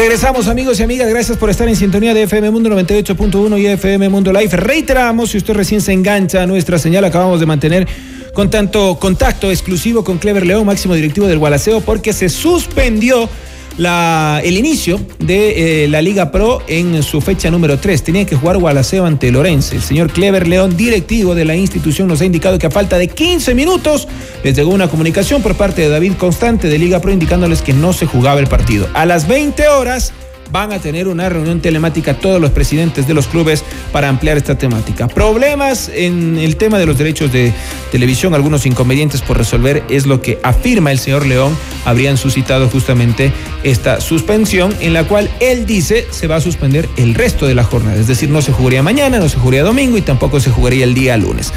Regresamos 0.05 0.49
amigos 0.49 0.79
y 0.79 0.83
amigas, 0.83 1.09
gracias 1.09 1.39
por 1.39 1.49
estar 1.49 1.67
en 1.67 1.77
sintonía 1.77 2.13
de 2.13 2.25
FM 2.25 2.51
Mundo 2.51 2.69
98.1 2.69 3.59
y 3.59 3.67
FM 3.69 4.11
Mundo 4.11 4.35
Live. 4.35 4.55
Reiteramos, 4.55 5.31
si 5.31 5.39
usted 5.39 5.55
recién 5.55 5.81
se 5.81 5.95
engancha 5.95 6.43
a 6.43 6.47
nuestra 6.47 6.79
señal, 6.79 7.07
acabamos 7.07 7.41
de 7.41 7.47
mantener 7.47 7.89
con 8.35 8.51
tanto 8.51 8.99
contacto 9.01 9.51
exclusivo 9.51 10.05
con 10.05 10.19
Clever 10.19 10.45
León, 10.45 10.67
máximo 10.67 10.93
directivo 10.93 11.27
del 11.27 11.39
Gualaceo, 11.39 11.81
porque 11.81 12.13
se 12.13 12.29
suspendió 12.29 13.31
el 13.79 14.57
inicio 14.57 15.01
de 15.19 15.85
eh, 15.85 15.89
la 15.89 16.01
Liga 16.03 16.31
Pro 16.31 16.63
en 16.67 17.03
su 17.03 17.21
fecha 17.21 17.51
número 17.51 17.79
3. 17.79 18.03
Tenía 18.03 18.25
que 18.25 18.37
jugar 18.37 18.59
Gualaceo 18.59 19.07
ante 19.07 19.31
Lorenzo. 19.31 19.75
El 19.75 19.83
señor 19.83 20.11
Clever 20.11 20.47
León, 20.47 20.77
directivo 20.77 21.35
de 21.35 21.45
la 21.45 21.57
institución, 21.57 22.09
nos 22.09 22.21
ha 22.21 22.25
indicado 22.25 22.59
que 22.59 22.67
a 22.67 22.71
falta 22.71 22.99
de 22.99 23.09
15 23.09 23.55
minutos 23.55 24.09
les 24.43 24.57
llegó 24.57 24.71
una 24.71 24.89
comunicación 24.89 25.43
por 25.43 25.55
parte 25.57 25.83
de 25.83 25.89
David 25.89 26.15
Constante 26.19 26.69
de 26.69 26.79
Liga 26.79 27.01
Pro 27.01 27.13
indicándoles 27.13 27.63
que 27.63 27.73
no 27.73 27.93
se 27.93 28.07
jugaba 28.07 28.41
el 28.41 28.47
partido. 28.47 28.89
A 28.95 29.07
las 29.07 29.27
20 29.27 29.69
horas 29.69 30.13
van 30.51 30.73
a 30.73 30.79
tener 30.79 31.09
una 31.09 31.29
reunión 31.29 31.61
telemática 31.61 32.15
todos 32.15 32.41
los 32.41 32.51
presidentes 32.51 33.07
de 33.07 33.15
los 33.15 33.27
clubes 33.27 33.65
para 33.93 34.09
ampliar 34.09 34.37
esta 34.37 34.57
temática. 34.57 35.09
Problemas 35.09 35.91
en 35.93 36.39
el 36.39 36.57
tema 36.57 36.79
de 36.79 36.87
los 36.87 36.99
derechos 36.99 37.33
de 37.33 37.53
televisión, 37.91 38.35
algunos 38.35 38.67
inconvenientes 38.67 39.23
por 39.23 39.39
resolver, 39.39 39.83
es 39.89 40.07
lo 40.07 40.21
que 40.21 40.39
afirma 40.43 40.93
el 40.93 40.99
señor 40.99 41.27
León, 41.27 41.57
habrían 41.85 42.17
suscitado 42.17 42.69
justamente 42.69 43.33
esta 43.63 44.01
suspensión 44.01 44.75
en 44.81 44.93
la 44.93 45.05
cual 45.05 45.31
él 45.41 45.67
dice 45.67 46.07
se 46.11 46.27
va 46.27 46.37
a 46.37 46.41
suspender 46.41 46.89
el 46.97 47.15
resto 47.15 47.47
de 47.47 47.55
la 47.55 47.65
jornada, 47.65 47.97
es 47.97 48.07
decir, 48.07 48.31
no 48.31 48.43
se 48.43 48.53
jugaría 48.53 48.83
mañana, 48.83 49.19
no 49.19 49.29
se 49.29 49.39
jugaría 49.39 49.63
domingo 49.63 49.97
y 49.97 50.03
tampoco 50.03 50.41
se 50.41 50.51
jugaría 50.51 50.85
el 50.85 50.95
día 50.95 51.17
lunes. 51.17 51.53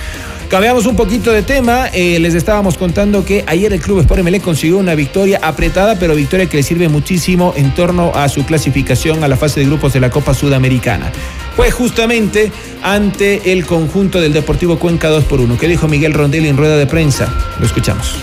Cambiamos 0.50 0.86
un 0.86 0.96
poquito 0.96 1.34
de 1.34 1.44
tema. 1.44 1.88
Eh, 1.92 2.20
les 2.22 2.34
estábamos 2.34 2.78
contando 2.78 3.26
que 3.26 3.44
ayer 3.48 3.74
el 3.74 3.82
Club 3.82 4.00
Sport 4.00 4.24
MLE 4.24 4.40
consiguió 4.40 4.78
una 4.78 4.96
victoria 4.96 5.42
apretada, 5.44 5.96
pero 5.96 6.16
victoria 6.16 6.46
que 6.46 6.56
le 6.56 6.64
sirve 6.64 6.88
muchísimo 6.88 7.54
en 7.58 7.76
torno 7.76 8.14
a 8.16 8.30
su 8.30 8.46
clasificación 8.46 9.26
a 9.26 9.28
la 9.28 9.36
fase 9.36 9.60
de 9.60 9.66
grupos 9.66 9.92
de 9.92 10.00
la 10.00 10.10
Copa 10.10 10.34
Sudamericana. 10.34 11.12
Fue 11.58 11.70
justamente 11.70 12.50
ante 12.82 13.52
el 13.52 13.66
conjunto 13.66 14.22
del 14.22 14.32
Deportivo 14.32 14.80
Cuenca 14.80 15.10
2 15.10 15.26
por 15.26 15.42
1. 15.42 15.58
¿Qué 15.58 15.68
dijo 15.68 15.90
Miguel 15.90 16.14
Rondelli 16.14 16.48
en 16.48 16.56
rueda 16.56 16.78
de 16.78 16.88
prensa? 16.88 17.28
Lo 17.60 17.66
escuchamos. 17.66 18.16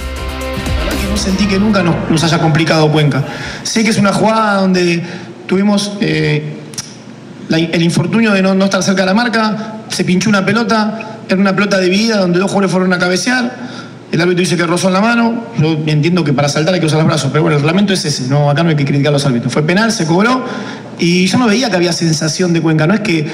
No 1.10 1.18
sentí 1.18 1.46
que 1.46 1.58
nunca 1.58 1.82
nos, 1.82 2.24
haya 2.24 2.38
complicado 2.38 2.90
Cuenca. 2.90 3.22
Sé 3.64 3.84
que 3.84 3.90
es 3.90 3.98
una 3.98 4.14
jugada 4.14 4.62
donde 4.62 5.02
tuvimos 5.46 5.92
eh, 6.00 6.54
el 7.50 7.82
infortunio 7.82 8.32
de 8.32 8.40
no, 8.40 8.54
no 8.54 8.64
estar 8.64 8.82
cerca 8.82 9.02
de 9.02 9.06
la 9.06 9.14
marca, 9.14 9.74
se 9.88 10.04
pinchó 10.04 10.30
una 10.30 10.44
pelota, 10.44 11.13
era 11.28 11.40
una 11.40 11.54
pelota 11.54 11.78
dividida 11.78 12.18
donde 12.18 12.38
dos 12.38 12.50
jugadores 12.50 12.70
fueron 12.70 12.92
a 12.92 12.98
cabecear. 12.98 13.84
El 14.12 14.20
árbitro 14.20 14.40
dice 14.40 14.56
que 14.56 14.66
rozó 14.66 14.88
en 14.88 14.94
la 14.94 15.00
mano. 15.00 15.44
Yo 15.58 15.76
entiendo 15.86 16.22
que 16.22 16.32
para 16.32 16.48
saltar 16.48 16.74
hay 16.74 16.80
que 16.80 16.86
usar 16.86 16.98
los 16.98 17.06
brazos, 17.06 17.30
pero 17.32 17.42
bueno, 17.42 17.56
el 17.56 17.62
reglamento 17.62 17.92
es 17.92 18.04
ese. 18.04 18.28
No, 18.28 18.48
acá 18.48 18.62
no 18.62 18.70
hay 18.70 18.76
que 18.76 18.84
criticar 18.84 19.08
a 19.08 19.12
los 19.12 19.26
árbitros. 19.26 19.52
Fue 19.52 19.62
penal, 19.62 19.90
se 19.90 20.06
cobró. 20.06 20.44
Y 20.98 21.26
yo 21.26 21.38
no 21.38 21.46
veía 21.46 21.68
que 21.70 21.76
había 21.76 21.92
sensación 21.92 22.52
de 22.52 22.60
Cuenca. 22.60 22.86
No 22.86 22.94
es 22.94 23.00
que 23.00 23.26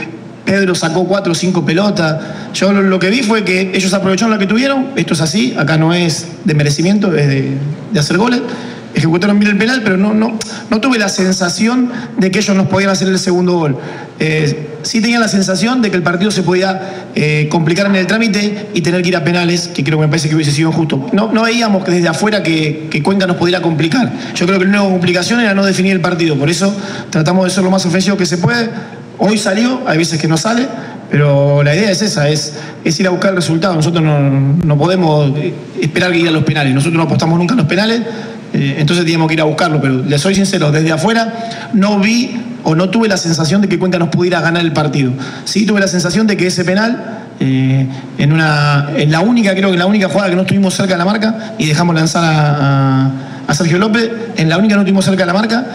Pedro 0.45 0.75
sacó 0.75 1.05
cuatro 1.07 1.33
o 1.33 1.35
cinco 1.35 1.67
pelotas. 1.67 2.17
Yo 2.55 2.73
lo, 2.73 2.99
que 2.99 3.11
vi 3.11 3.23
fue 3.23 3.45
que 3.45 3.73
ellos 3.75 3.93
aprovecharon 3.93 4.33
lo 4.33 4.39
que 4.39 4.47
tuvieron. 4.47 4.89
Esto 4.97 5.15
es 5.15 5.21
así. 5.21 5.55
Acá 5.59 5.77
no 5.77 5.93
es 5.93 6.27
de 6.45 6.55
merecimiento, 6.55 7.15
es 7.15 7.29
de, 7.29 7.57
de 7.93 8.01
hacer 8.01 8.17
goles 8.17 8.41
ejecutaron 8.95 9.39
bien 9.39 9.53
el 9.53 9.59
penal, 9.59 9.81
pero 9.83 9.97
no, 9.97 10.15
no, 10.15 10.39
no 10.71 10.81
tuve 10.81 10.99
la 10.99 11.09
sensación 11.09 11.91
de 12.19 12.31
que 12.31 12.41
ellos 12.41 12.57
nos 12.57 12.69
podían 12.69 12.91
hacer 12.91 13.09
el 13.09 13.19
segundo 13.19 13.55
gol. 13.55 13.79
Eh, 14.19 14.69
sí 14.83 15.01
tenía 15.01 15.19
la 15.19 15.29
sensación 15.29 15.81
de 15.81 15.91
que 15.91 15.97
el 15.97 16.03
partido 16.03 16.31
se 16.31 16.43
podía 16.43 17.09
eh, 17.15 17.49
complicar 17.51 17.87
en 17.87 17.97
el 17.97 18.07
trámite 18.07 18.69
y 18.75 18.81
tener 18.83 19.03
que 19.03 19.09
ir 19.09 19.17
a 19.17 19.25
penales, 19.25 19.69
que 19.69 19.83
creo 19.83 19.99
que 19.99 20.07
me 20.07 20.09
parece 20.09 20.29
que 20.29 20.35
hubiese 20.35 20.53
sido 20.53 20.71
injusto. 20.71 21.09
No, 21.13 21.33
no 21.33 21.43
veíamos 21.43 21.85
que 21.85 21.93
desde 21.93 22.09
afuera 22.09 22.43
que, 22.43 22.89
que 22.91 23.03
Cuenca 23.03 23.27
nos 23.27 23.37
pudiera 23.37 23.63
complicar. 23.63 24.13
Yo 24.35 24.47
creo 24.47 24.59
que 24.59 24.67
la 24.67 24.83
única 24.83 24.93
complicación 24.93 25.41
era 25.41 25.55
no 25.55 25.65
definir 25.65 25.93
el 25.93 26.01
partido, 26.01 26.37
por 26.37 26.51
eso 26.51 26.75
tratamos 27.11 27.45
de 27.45 27.51
ser 27.51 27.65
lo 27.65 27.71
más 27.71 27.85
ofensivo 27.87 28.17
que 28.17 28.27
se 28.27 28.39
puede. 28.39 28.69
Hoy 29.19 29.39
salió, 29.39 29.83
hay 29.87 29.99
veces 29.99 30.21
que 30.21 30.29
no 30.29 30.37
sale, 30.37 30.67
pero 31.11 31.63
la 31.63 31.75
idea 31.75 31.91
es 31.91 32.01
esa, 32.03 32.29
es, 32.29 32.55
es 32.85 33.01
ir 33.01 33.07
a 33.07 33.11
buscar 33.11 33.31
el 33.31 33.37
resultado. 33.37 33.75
Nosotros 33.75 34.03
no, 34.03 34.19
no 34.21 34.79
podemos 34.79 35.33
esperar 35.81 36.13
que 36.13 36.19
ir 36.19 36.29
a 36.29 36.31
los 36.31 36.45
penales. 36.45 36.73
Nosotros 36.73 36.97
no 36.97 37.03
apostamos 37.03 37.39
nunca 37.39 37.55
a 37.55 37.57
los 37.57 37.67
penales. 37.67 38.01
Eh, 38.53 38.77
entonces 38.79 39.05
teníamos 39.05 39.29
que 39.29 39.35
ir 39.35 39.41
a 39.41 39.45
buscarlo, 39.45 39.81
pero 39.81 40.03
les 40.03 40.21
soy 40.21 40.35
sincero, 40.35 40.73
desde 40.73 40.91
afuera 40.91 41.71
no 41.73 42.01
vi 42.01 42.37
o 42.65 42.75
no 42.75 42.91
tuve 42.91 43.09
la 43.09 43.17
sensación 43.17 43.61
de 43.61 43.69
que 43.69 43.79
Cuenca 43.79 43.99
nos 43.99 44.09
pudiera 44.09 44.41
ganar 44.41 44.63
el 44.63 44.73
partido. 44.73 45.13
Sí 45.45 45.67
tuve 45.67 45.81
la 45.81 45.89
sensación 45.89 46.27
de 46.27 46.37
que 46.37 46.49
ese 46.49 46.65
penal 46.65 47.21
eh, 47.39 47.87
en, 48.19 48.33
una, 48.33 48.91
en 48.97 49.11
la 49.11 49.21
única, 49.21 49.55
creo 49.55 49.71
que 49.71 49.79
la 49.79 49.87
única 49.87 50.09
jugada 50.09 50.29
que 50.29 50.37
no 50.37 50.43
estuvimos 50.43 50.75
cerca 50.75 50.93
de 50.93 50.99
la 50.99 51.07
marca 51.07 51.55
y 51.59 51.67
dejamos 51.67 51.95
lanzar 51.95 52.23
a, 52.25 53.55
Sergio 53.55 53.79
López, 53.79 54.09
en 54.37 54.49
la 54.49 54.59
única 54.59 54.77
no 54.77 54.83
estuvimos 54.83 55.05
cerca 55.05 55.23
de 55.23 55.27
la 55.27 55.33
marca, 55.33 55.67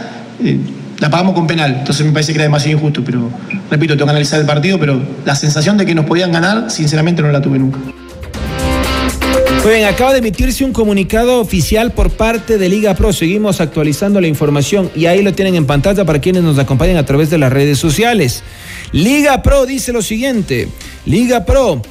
eh, 0.41 0.59
la 0.99 1.09
pagamos 1.09 1.33
con 1.33 1.45
penal. 1.47 1.75
Entonces 1.79 2.05
me 2.05 2.13
parece 2.13 2.31
que 2.31 2.37
era 2.37 2.43
demasiado 2.43 2.77
injusto, 2.77 3.03
pero 3.03 3.29
repito, 3.69 3.95
tengo 3.95 4.05
que 4.05 4.11
analizar 4.11 4.39
el 4.39 4.45
partido, 4.45 4.79
pero 4.79 5.01
la 5.25 5.35
sensación 5.35 5.75
de 5.75 5.85
que 5.85 5.93
nos 5.93 6.05
podían 6.05 6.31
ganar, 6.31 6.71
sinceramente 6.71 7.21
no 7.21 7.31
la 7.31 7.41
tuve 7.41 7.59
nunca. 7.59 7.79
Muy 9.65 9.73
bien, 9.73 9.87
acaba 9.87 10.13
de 10.13 10.19
emitirse 10.19 10.63
un 10.63 10.73
comunicado 10.73 11.41
oficial 11.41 11.91
por 11.91 12.11
parte 12.11 12.59
de 12.59 12.69
Liga 12.69 12.93
Pro. 12.93 13.11
Seguimos 13.11 13.61
actualizando 13.61 14.21
la 14.21 14.27
información 14.27 14.91
y 14.95 15.07
ahí 15.07 15.23
lo 15.23 15.33
tienen 15.33 15.55
en 15.55 15.65
pantalla 15.65 16.05
para 16.05 16.21
quienes 16.21 16.43
nos 16.43 16.59
acompañan 16.59 16.97
a 16.97 17.05
través 17.07 17.31
de 17.31 17.39
las 17.39 17.51
redes 17.51 17.79
sociales. 17.79 18.43
Liga 18.91 19.41
Pro 19.41 19.65
dice 19.65 19.91
lo 19.91 20.03
siguiente. 20.03 20.69
Liga 21.07 21.45
Pro 21.45 21.81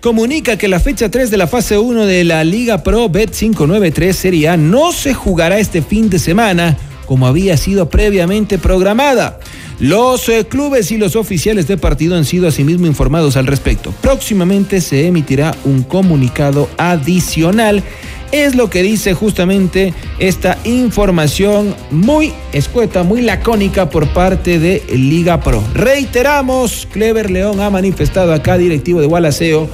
comunica 0.00 0.56
que 0.56 0.68
la 0.68 0.78
fecha 0.78 1.10
3 1.10 1.28
de 1.32 1.36
la 1.36 1.48
fase 1.48 1.76
1 1.76 2.06
de 2.06 2.22
la 2.22 2.44
Liga 2.44 2.84
Pro 2.84 3.08
Bet 3.08 3.32
593 3.32 4.14
Serie 4.14 4.50
A 4.50 4.56
no 4.56 4.92
se 4.92 5.12
jugará 5.12 5.58
este 5.58 5.82
fin 5.82 6.08
de 6.08 6.20
semana 6.20 6.76
como 7.04 7.26
había 7.26 7.56
sido 7.56 7.88
previamente 7.88 8.58
programada. 8.58 9.40
Los 9.80 10.28
eh, 10.28 10.46
clubes 10.48 10.92
y 10.92 10.98
los 10.98 11.16
oficiales 11.16 11.66
de 11.66 11.76
partido 11.76 12.16
han 12.16 12.24
sido 12.24 12.46
asimismo 12.46 12.86
informados 12.86 13.36
al 13.36 13.46
respecto. 13.46 13.92
Próximamente 14.00 14.80
se 14.80 15.06
emitirá 15.06 15.54
un 15.64 15.82
comunicado 15.82 16.68
adicional. 16.78 17.82
Es 18.30 18.54
lo 18.54 18.70
que 18.70 18.82
dice 18.82 19.14
justamente 19.14 19.92
esta 20.18 20.58
información 20.64 21.74
muy 21.90 22.32
escueta, 22.52 23.02
muy 23.02 23.22
lacónica 23.22 23.90
por 23.90 24.08
parte 24.08 24.58
de 24.58 24.82
Liga 24.92 25.40
Pro. 25.40 25.62
Reiteramos, 25.74 26.86
Clever 26.92 27.30
León 27.30 27.60
ha 27.60 27.70
manifestado 27.70 28.32
acá, 28.32 28.58
directivo 28.58 29.00
de 29.00 29.06
Gualaceo, 29.06 29.68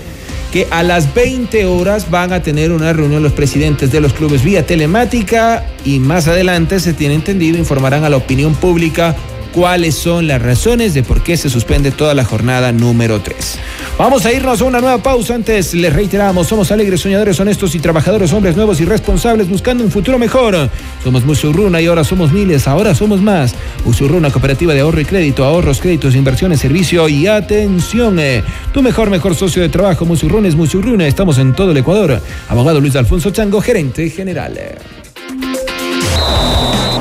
que 0.51 0.67
a 0.71 0.83
las 0.83 1.15
20 1.15 1.65
horas 1.67 2.11
van 2.11 2.33
a 2.33 2.43
tener 2.43 2.73
una 2.73 2.93
reunión 2.93 3.23
los 3.23 3.33
presidentes 3.33 3.93
de 3.93 4.01
los 4.01 4.13
clubes 4.13 4.43
vía 4.43 4.67
telemática 4.67 5.67
y 5.85 5.99
más 5.99 6.27
adelante 6.27 6.81
se 6.81 6.93
tiene 6.93 7.15
entendido 7.15 7.57
informarán 7.57 8.05
a 8.05 8.11
la 8.11 8.17
opinión 8.17 8.55
pública 8.55 9.15
cuáles 9.53 9.95
son 9.95 10.27
las 10.27 10.41
razones 10.41 10.95
de 10.95 11.03
por 11.03 11.23
qué 11.23 11.37
se 11.37 11.51
suspende 11.51 11.91
toda 11.91 12.15
la 12.15 12.25
jornada 12.25 12.73
número 12.73 13.21
3. 13.21 13.59
Vamos 13.99 14.25
a 14.27 14.33
irnos 14.33 14.61
a 14.61 14.65
una 14.65 14.81
nueva 14.81 14.99
pausa. 15.03 15.35
Antes 15.35 15.75
les 15.75 15.93
reiteramos, 15.93 16.47
somos 16.47 16.71
alegres, 16.73 17.01
soñadores, 17.01 17.39
honestos 17.41 17.75
y 17.75 17.79
trabajadores, 17.81 18.33
hombres 18.33 18.57
nuevos 18.57 18.81
y 18.81 18.85
responsables 18.85 19.49
buscando 19.49 19.85
un 19.85 19.91
futuro 19.91 20.19
mejor. 20.19 20.71
Somos 21.05 21.25
Musurruna 21.25 21.81
y 21.81 21.87
ahora 21.87 22.05
somos 22.05 22.33
miles, 22.33 22.67
ahora 22.69 22.95
somos 22.95 23.21
más. 23.21 23.55
Musurruna, 23.85 24.31
cooperativa 24.31 24.73
de 24.75 24.81
ahorro 24.81 25.01
y 25.01 25.05
crédito, 25.05 25.45
ahorros, 25.45 25.81
créditos, 25.81 26.15
inversiones, 26.15 26.61
servicio 26.61 27.09
y 27.09 27.27
atención. 27.27 28.19
eh, 28.19 28.43
Tu 28.73 28.83
mejor, 28.83 29.11
mejor 29.11 29.35
socio 29.35 29.63
de 29.63 29.69
trabajo, 29.69 30.07
Musurruna 30.07 30.49
es 30.49 30.55
Musurruna. 30.55 31.07
Estamos 31.07 31.39
en 31.39 31.55
todo 31.55 31.73
el 31.73 31.77
Ecuador. 31.77 32.21
Abogado 32.49 32.81
Luis 32.81 32.97
Alfonso 32.97 33.31
Chango, 33.31 33.61
gerente 33.61 34.09
general. 34.11 34.59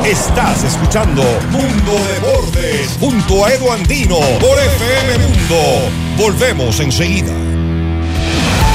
Estás 0.09 0.63
escuchando 0.63 1.21
Mundo 1.51 1.93
Deportes 2.15 2.97
junto 2.99 3.45
a 3.45 3.53
Edu 3.53 3.71
Andino 3.71 4.19
por 4.39 4.57
FM 4.57 5.19
Mundo. 5.19 5.91
Volvemos 6.17 6.79
enseguida. 6.79 7.31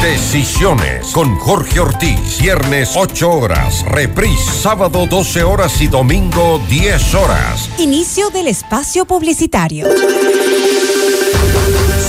Decisiones 0.01 1.09
con 1.09 1.37
Jorge 1.41 1.81
Ortiz. 1.81 2.39
Viernes 2.41 2.93
8 2.95 3.29
horas. 3.29 3.85
Reprise 3.85 4.49
sábado 4.63 5.09
12 5.11 5.43
horas 5.43 5.81
y 5.81 5.89
domingo 5.89 6.61
10 6.69 7.15
horas. 7.17 7.69
Inicio 7.79 8.31
del 8.31 8.47
espacio 8.47 9.05
publicitario. 9.05 9.89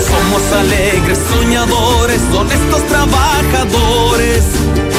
Somos 0.08 0.52
alegres, 0.52 1.18
soñadores, 1.32 2.22
honestos 2.32 2.84
trabajadores, 2.88 4.44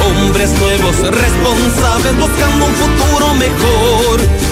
hombres 0.06 0.52
nuevos, 0.60 0.96
responsables, 0.98 2.16
buscando 2.16 2.64
un 2.66 2.74
futuro 2.74 3.34
mejor. 3.34 4.45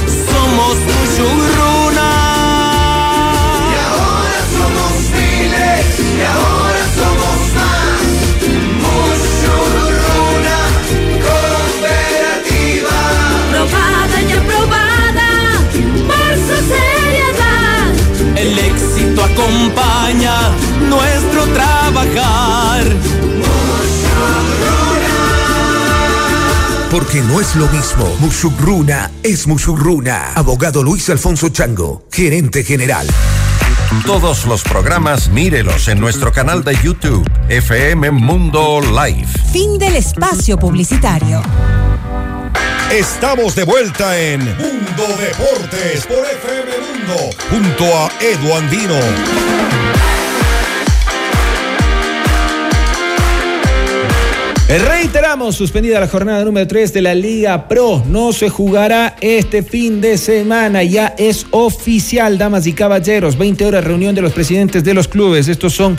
Porque 27.15 27.29
no 27.29 27.41
es 27.41 27.55
lo 27.55 27.69
mismo. 27.69 28.13
Musurruna 28.19 29.09
es 29.23 29.47
Musurruna. 29.47 30.33
Abogado 30.35 30.83
Luis 30.83 31.09
Alfonso 31.11 31.49
Chango, 31.49 32.09
gerente 32.11 32.65
general. 32.65 33.07
Todos 34.05 34.47
los 34.47 34.65
programas 34.65 35.29
mírelos 35.29 35.87
en 35.87 36.01
nuestro 36.01 36.33
canal 36.33 36.65
de 36.65 36.77
YouTube, 36.83 37.25
FM 37.49 38.11
Mundo 38.11 38.81
Live. 38.81 39.29
Fin 39.53 39.79
del 39.79 39.95
espacio 39.95 40.59
publicitario. 40.59 41.41
Estamos 42.91 43.55
de 43.55 43.63
vuelta 43.63 44.21
en 44.21 44.41
Mundo 44.41 45.07
Deportes 45.17 46.07
por 46.07 46.19
FM 46.19 46.73
Mundo 46.81 47.31
junto 47.49 47.85
a 47.97 48.11
Edu 48.21 48.55
Andino. 48.55 48.99
Reiteramos, 54.79 55.55
suspendida 55.55 56.01
la 56.01 56.09
jornada 56.09 56.45
número 56.45 56.67
3 56.67 56.93
de 56.93 57.01
la 57.01 57.15
Liga 57.15 57.69
Pro. 57.69 58.03
No 58.09 58.33
se 58.33 58.49
jugará 58.49 59.15
este 59.21 59.63
fin 59.63 60.01
de 60.01 60.19
semana. 60.19 60.83
Ya 60.83 61.15
es 61.17 61.47
oficial, 61.53 62.39
damas 62.39 62.67
y 62.67 62.73
caballeros. 62.73 63.39
20 63.39 63.67
horas 63.67 63.85
reunión 63.85 64.17
de 64.17 64.23
los 64.23 64.33
presidentes 64.33 64.83
de 64.83 64.93
los 64.93 65.07
clubes. 65.07 65.47
Estos 65.47 65.75
son 65.75 65.97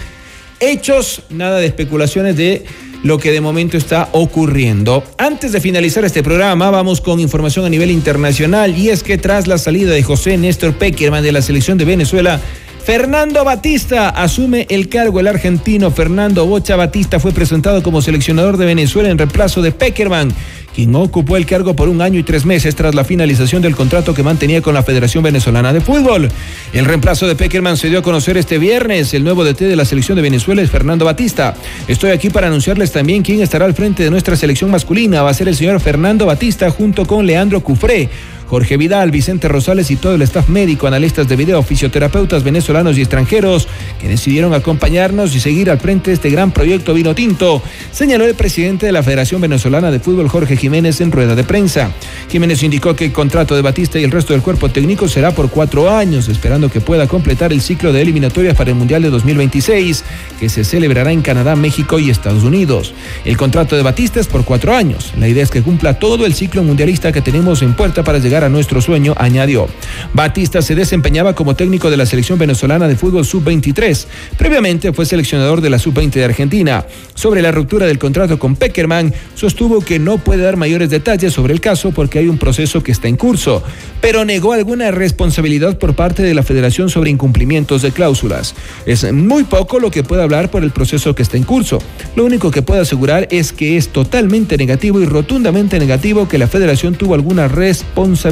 hechos, 0.60 1.22
nada 1.30 1.60
de 1.60 1.68
especulaciones 1.68 2.36
de 2.36 2.66
lo 3.04 3.18
que 3.18 3.32
de 3.32 3.40
momento 3.40 3.78
está 3.78 4.10
ocurriendo. 4.12 5.06
Antes 5.18 5.54
de 5.54 5.62
finalizar 5.62 6.04
este 6.04 6.22
programa, 6.22 6.70
vamos 6.70 7.00
con 7.00 7.22
información 7.22 7.64
a 7.64 7.70
nivel 7.70 7.92
internacional. 7.92 8.78
Y 8.78 8.90
es 8.90 9.04
que 9.04 9.18
tras 9.18 9.48
la 9.48 9.58
salida 9.58 9.92
de 9.94 10.04
José 10.04 10.38
Néstor 10.38 10.74
Peckerman 10.74 11.24
de 11.24 11.32
la 11.32 11.42
selección 11.42 11.78
de 11.78 11.86
Venezuela, 11.86 12.42
Fernando 12.86 13.44
Batista 13.44 14.10
asume 14.10 14.68
el 14.70 14.90
cargo. 14.90 15.20
El 15.20 15.28
argentino 15.28 15.90
Fernando 15.90 16.46
Bocha 16.46 16.76
Batista 16.76 17.20
fue 17.20 17.32
presentado 17.32 17.82
como 17.82 18.00
seleccionador 18.00 18.58
de 18.58 18.68
Venezuela 18.68 19.10
en 19.10 19.18
reemplazo 19.18 19.64
de 19.64 19.72
Peckerman, 19.72 20.32
quien 20.76 20.94
ocupó 20.94 21.36
el 21.36 21.48
cargo 21.48 21.76
por 21.76 21.90
un 21.90 22.04
año 22.04 22.20
y 22.20 22.24
tres 22.24 22.46
meses 22.46 22.76
tras 22.76 22.94
la 22.94 23.04
finalización 23.04 23.64
del 23.64 23.76
contrato 23.76 24.14
que 24.14 24.22
mantenía 24.22 24.62
con 24.62 24.76
la 24.76 24.84
Federación 24.84 25.24
Venezolana 25.24 25.74
de 25.74 25.82
Fútbol. 25.82 26.30
El 26.74 26.86
reemplazo 26.86 27.28
de 27.28 27.36
Peckerman 27.36 27.76
se 27.76 27.90
dio 27.90 27.98
a 27.98 28.04
conocer 28.04 28.38
este 28.38 28.60
viernes. 28.60 29.16
El 29.16 29.24
nuevo 29.24 29.44
DT 29.44 29.62
de 29.62 29.76
la 29.76 29.86
selección 29.86 30.16
de 30.16 30.22
Venezuela 30.22 30.62
es 30.62 30.70
Fernando 30.70 31.06
Batista. 31.06 31.56
Estoy 31.88 32.12
aquí 32.12 32.30
para 32.30 32.48
anunciarles 32.48 32.92
también 32.92 33.24
quién 33.24 33.42
estará 33.42 33.66
al 33.66 33.74
frente 33.74 34.04
de 34.04 34.12
nuestra 34.12 34.36
selección 34.36 34.70
masculina. 34.70 35.24
Va 35.24 35.32
a 35.32 35.34
ser 35.34 35.48
el 35.48 35.56
señor 35.56 35.80
Fernando 35.80 36.28
Batista 36.28 36.70
junto 36.70 37.08
con 37.08 37.26
Leandro 37.26 37.62
Cufré. 37.62 38.12
Jorge 38.48 38.78
Vidal, 38.78 39.12
Vicente 39.12 39.48
Rosales 39.48 39.90
y 39.90 39.96
todo 39.96 40.16
el 40.16 40.22
staff 40.22 40.50
médico, 40.50 40.88
analistas 40.88 41.28
de 41.28 41.36
video, 41.36 41.64
fisioterapeutas 41.64 42.44
venezolanos 42.44 42.98
y 42.98 43.02
extranjeros 43.02 43.68
que 44.00 44.08
decidieron 44.08 44.54
acompañarnos 44.54 45.36
y 45.36 45.40
seguir 45.40 45.72
al 45.72 45.80
frente 45.80 46.12
de 46.12 46.16
este 46.16 46.30
gran 46.30 46.52
proyecto 46.52 46.94
vino 46.94 47.16
tinto, 47.16 47.62
señaló 47.92 48.26
el 48.26 48.36
presidente 48.36 48.86
de 48.86 48.92
la 48.92 49.04
Federación 49.04 49.42
Venezolana 49.42 49.90
de 49.92 50.00
Fútbol, 50.00 50.30
Jorge 50.30 50.58
Jiménez, 50.58 51.02
en 51.02 51.12
rueda 51.12 51.36
de 51.36 51.44
prensa. 51.44 51.92
Jiménez 52.30 52.62
indicó 52.64 52.96
que 52.96 53.06
el 53.06 53.12
contrato 53.12 53.56
de 53.56 53.62
Batista 53.62 54.00
y 54.00 54.04
el 54.04 54.12
resto 54.12 54.34
del 54.34 54.42
cuerpo 54.42 54.70
técnico 54.70 55.08
será 55.08 55.32
por 55.32 55.50
cuatro 55.50 55.90
años, 55.90 56.30
esperando 56.30 56.70
que 56.70 56.82
pueda 56.82 57.08
completar 57.08 57.52
el 57.52 57.62
ciclo 57.62 57.94
de 57.94 58.02
eliminatorias 58.02 58.56
para 58.56 58.70
el 58.70 58.76
Mundial 58.76 59.02
de 59.02 59.10
2026, 59.10 60.04
que 60.40 60.50
se 60.50 60.64
celebrará 60.64 61.12
en 61.12 61.22
Canadá, 61.22 61.56
México 61.56 61.98
y 62.00 62.10
Estados 62.10 62.44
Unidos. 62.44 62.94
El 63.24 63.38
contrato 63.38 63.76
de 63.76 63.82
Batista 63.82 64.20
es 64.20 64.28
por 64.28 64.46
cuatro 64.46 64.76
años. 64.76 65.14
La 65.18 65.28
idea 65.28 65.44
es 65.44 65.50
que 65.50 65.64
cumpla 65.64 65.98
todo 65.98 66.26
el 66.26 66.36
ciclo 66.36 66.64
mundialista 66.64 67.12
que 67.12 67.22
tenemos 67.22 67.62
en 67.62 67.74
puerta 67.74 68.04
para 68.04 68.20
llegar 68.20 68.35
a 68.44 68.50
nuestro 68.50 68.82
sueño, 68.82 69.14
añadió. 69.18 69.68
Batista 70.14 70.62
se 70.62 70.76
desempeñaba 70.76 71.34
como 71.34 71.56
técnico 71.56 71.90
de 71.90 71.98
la 71.98 72.06
selección 72.06 72.38
venezolana 72.38 72.88
de 72.88 72.96
fútbol 72.96 73.26
sub-23. 73.26 74.06
Previamente 74.38 74.94
fue 74.94 75.06
seleccionador 75.06 75.62
de 75.62 75.70
la 75.70 75.80
sub-20 75.80 76.12
de 76.12 76.26
Argentina. 76.26 76.86
Sobre 77.14 77.42
la 77.42 77.52
ruptura 77.52 77.86
del 77.86 78.00
contrato 78.00 78.38
con 78.40 78.56
Peckerman, 78.56 79.14
sostuvo 79.36 79.82
que 79.82 80.00
no 80.00 80.18
puede 80.18 80.44
dar 80.44 80.58
mayores 80.58 80.90
detalles 80.90 81.34
sobre 81.34 81.54
el 81.54 81.62
caso 81.62 81.92
porque 81.92 82.20
hay 82.20 82.28
un 82.28 82.38
proceso 82.38 82.84
que 82.84 82.92
está 82.92 83.08
en 83.08 83.16
curso, 83.16 83.64
pero 84.02 84.26
negó 84.26 84.54
alguna 84.54 84.92
responsabilidad 84.92 85.78
por 85.78 85.96
parte 85.96 86.24
de 86.24 86.34
la 86.34 86.44
federación 86.44 86.90
sobre 86.90 87.12
incumplimientos 87.12 87.82
de 87.82 87.92
cláusulas. 87.92 88.56
Es 88.86 89.12
muy 89.14 89.44
poco 89.46 89.80
lo 89.80 89.92
que 89.92 90.04
puede 90.04 90.24
hablar 90.24 90.52
por 90.52 90.64
el 90.64 90.72
proceso 90.72 91.16
que 91.16 91.24
está 91.24 91.38
en 91.38 91.44
curso. 91.44 91.80
Lo 92.16 92.26
único 92.26 92.52
que 92.52 92.62
puedo 92.62 92.82
asegurar 92.82 93.28
es 93.32 93.54
que 93.54 93.78
es 93.78 93.90
totalmente 93.90 94.58
negativo 94.58 95.00
y 95.00 95.06
rotundamente 95.06 95.80
negativo 95.80 96.28
que 96.28 96.38
la 96.38 96.48
federación 96.48 96.96
tuvo 96.96 97.14
alguna 97.14 97.48
responsabilidad 97.48 98.25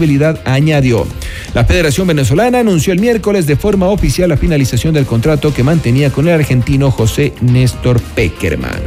añadió. 0.46 1.08
La 1.54 1.66
Federación 1.66 2.08
Venezolana 2.08 2.60
anunció 2.60 2.94
el 2.94 3.00
miércoles 3.00 3.46
de 3.46 3.56
forma 3.56 3.90
oficial 3.90 4.30
la 4.30 4.38
finalización 4.38 4.94
del 4.94 5.06
contrato 5.06 5.54
que 5.54 5.64
mantenía 5.64 6.10
con 6.10 6.28
el 6.28 6.34
argentino 6.34 6.92
José 6.92 7.34
Néstor 7.42 8.02
Peckerman. 8.02 8.82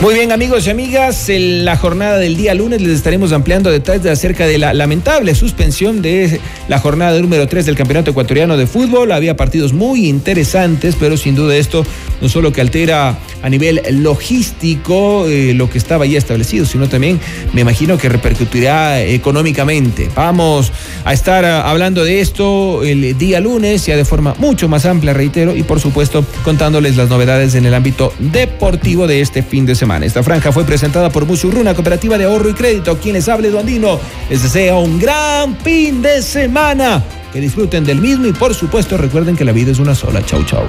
Muy 0.00 0.14
bien 0.14 0.32
amigos 0.32 0.66
y 0.66 0.70
amigas, 0.70 1.28
en 1.28 1.66
la 1.66 1.76
jornada 1.76 2.16
del 2.16 2.34
día 2.34 2.54
lunes 2.54 2.80
les 2.80 2.92
estaremos 2.92 3.32
ampliando 3.32 3.70
detalles 3.70 4.06
acerca 4.06 4.46
de 4.46 4.56
la 4.56 4.72
lamentable 4.72 5.34
suspensión 5.34 6.00
de 6.00 6.40
la 6.68 6.78
jornada 6.78 7.20
número 7.20 7.46
3 7.46 7.66
del 7.66 7.76
Campeonato 7.76 8.12
Ecuatoriano 8.12 8.56
de 8.56 8.66
Fútbol. 8.66 9.12
Había 9.12 9.36
partidos 9.36 9.74
muy 9.74 10.08
interesantes, 10.08 10.96
pero 10.98 11.18
sin 11.18 11.34
duda 11.34 11.54
esto 11.54 11.84
no 12.22 12.30
solo 12.30 12.50
que 12.50 12.62
altera 12.62 13.18
a 13.42 13.48
nivel 13.50 13.82
logístico 13.90 15.26
eh, 15.28 15.52
lo 15.52 15.68
que 15.68 15.76
estaba 15.76 16.06
ya 16.06 16.16
establecido, 16.16 16.64
sino 16.64 16.88
también 16.88 17.20
me 17.52 17.60
imagino 17.60 17.98
que 17.98 18.08
repercutirá 18.08 19.02
económicamente. 19.02 20.08
Vamos 20.16 20.72
a 21.04 21.12
estar 21.12 21.44
ah, 21.44 21.68
hablando 21.68 22.04
de 22.04 22.22
esto 22.22 22.84
el 22.84 23.18
día 23.18 23.38
lunes, 23.40 23.84
ya 23.84 23.96
de 23.96 24.06
forma 24.06 24.34
mucho 24.38 24.66
más 24.66 24.86
amplia, 24.86 25.12
reitero, 25.12 25.54
y 25.54 25.62
por 25.62 25.78
supuesto 25.78 26.24
contándoles 26.42 26.96
las 26.96 27.10
novedades 27.10 27.54
en 27.54 27.66
el 27.66 27.74
ámbito 27.74 28.14
deportivo 28.18 29.06
de 29.06 29.20
este 29.20 29.42
fin 29.42 29.66
de 29.66 29.74
semana. 29.74 29.89
Esta 29.90 30.22
franja 30.22 30.52
fue 30.52 30.64
presentada 30.64 31.10
por 31.10 31.26
Musurruna, 31.26 31.74
cooperativa 31.74 32.16
de 32.16 32.24
ahorro 32.24 32.48
y 32.48 32.54
crédito. 32.54 32.96
Quien 32.98 33.14
les 33.14 33.28
hable, 33.28 33.50
Duandino, 33.50 33.98
les 34.30 34.40
desea 34.40 34.76
un 34.76 35.00
gran 35.00 35.56
fin 35.56 36.00
de 36.00 36.22
semana. 36.22 37.02
Que 37.32 37.40
disfruten 37.40 37.84
del 37.84 38.00
mismo 38.00 38.26
y 38.26 38.32
por 38.32 38.54
supuesto 38.54 38.96
recuerden 38.96 39.36
que 39.36 39.44
la 39.44 39.50
vida 39.50 39.72
es 39.72 39.80
una 39.80 39.94
sola. 39.94 40.24
Chau, 40.24 40.44
chau. 40.44 40.62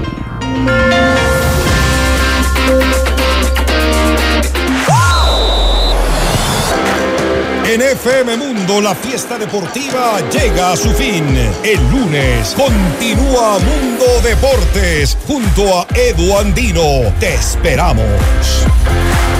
En 7.72 7.82
FM 7.82 8.38
Mundo 8.38 8.82
la 8.82 8.96
fiesta 8.96 9.38
deportiva 9.38 10.20
llega 10.30 10.72
a 10.72 10.76
su 10.76 10.90
fin. 10.90 11.26
El 11.64 11.80
lunes 11.92 12.56
continúa 12.56 13.60
Mundo 13.60 14.06
Deportes 14.24 15.16
junto 15.28 15.80
a 15.80 15.88
Edu 15.96 16.38
Andino. 16.38 17.14
Te 17.20 17.36
esperamos. 17.36 18.71
Bye. 18.86 19.31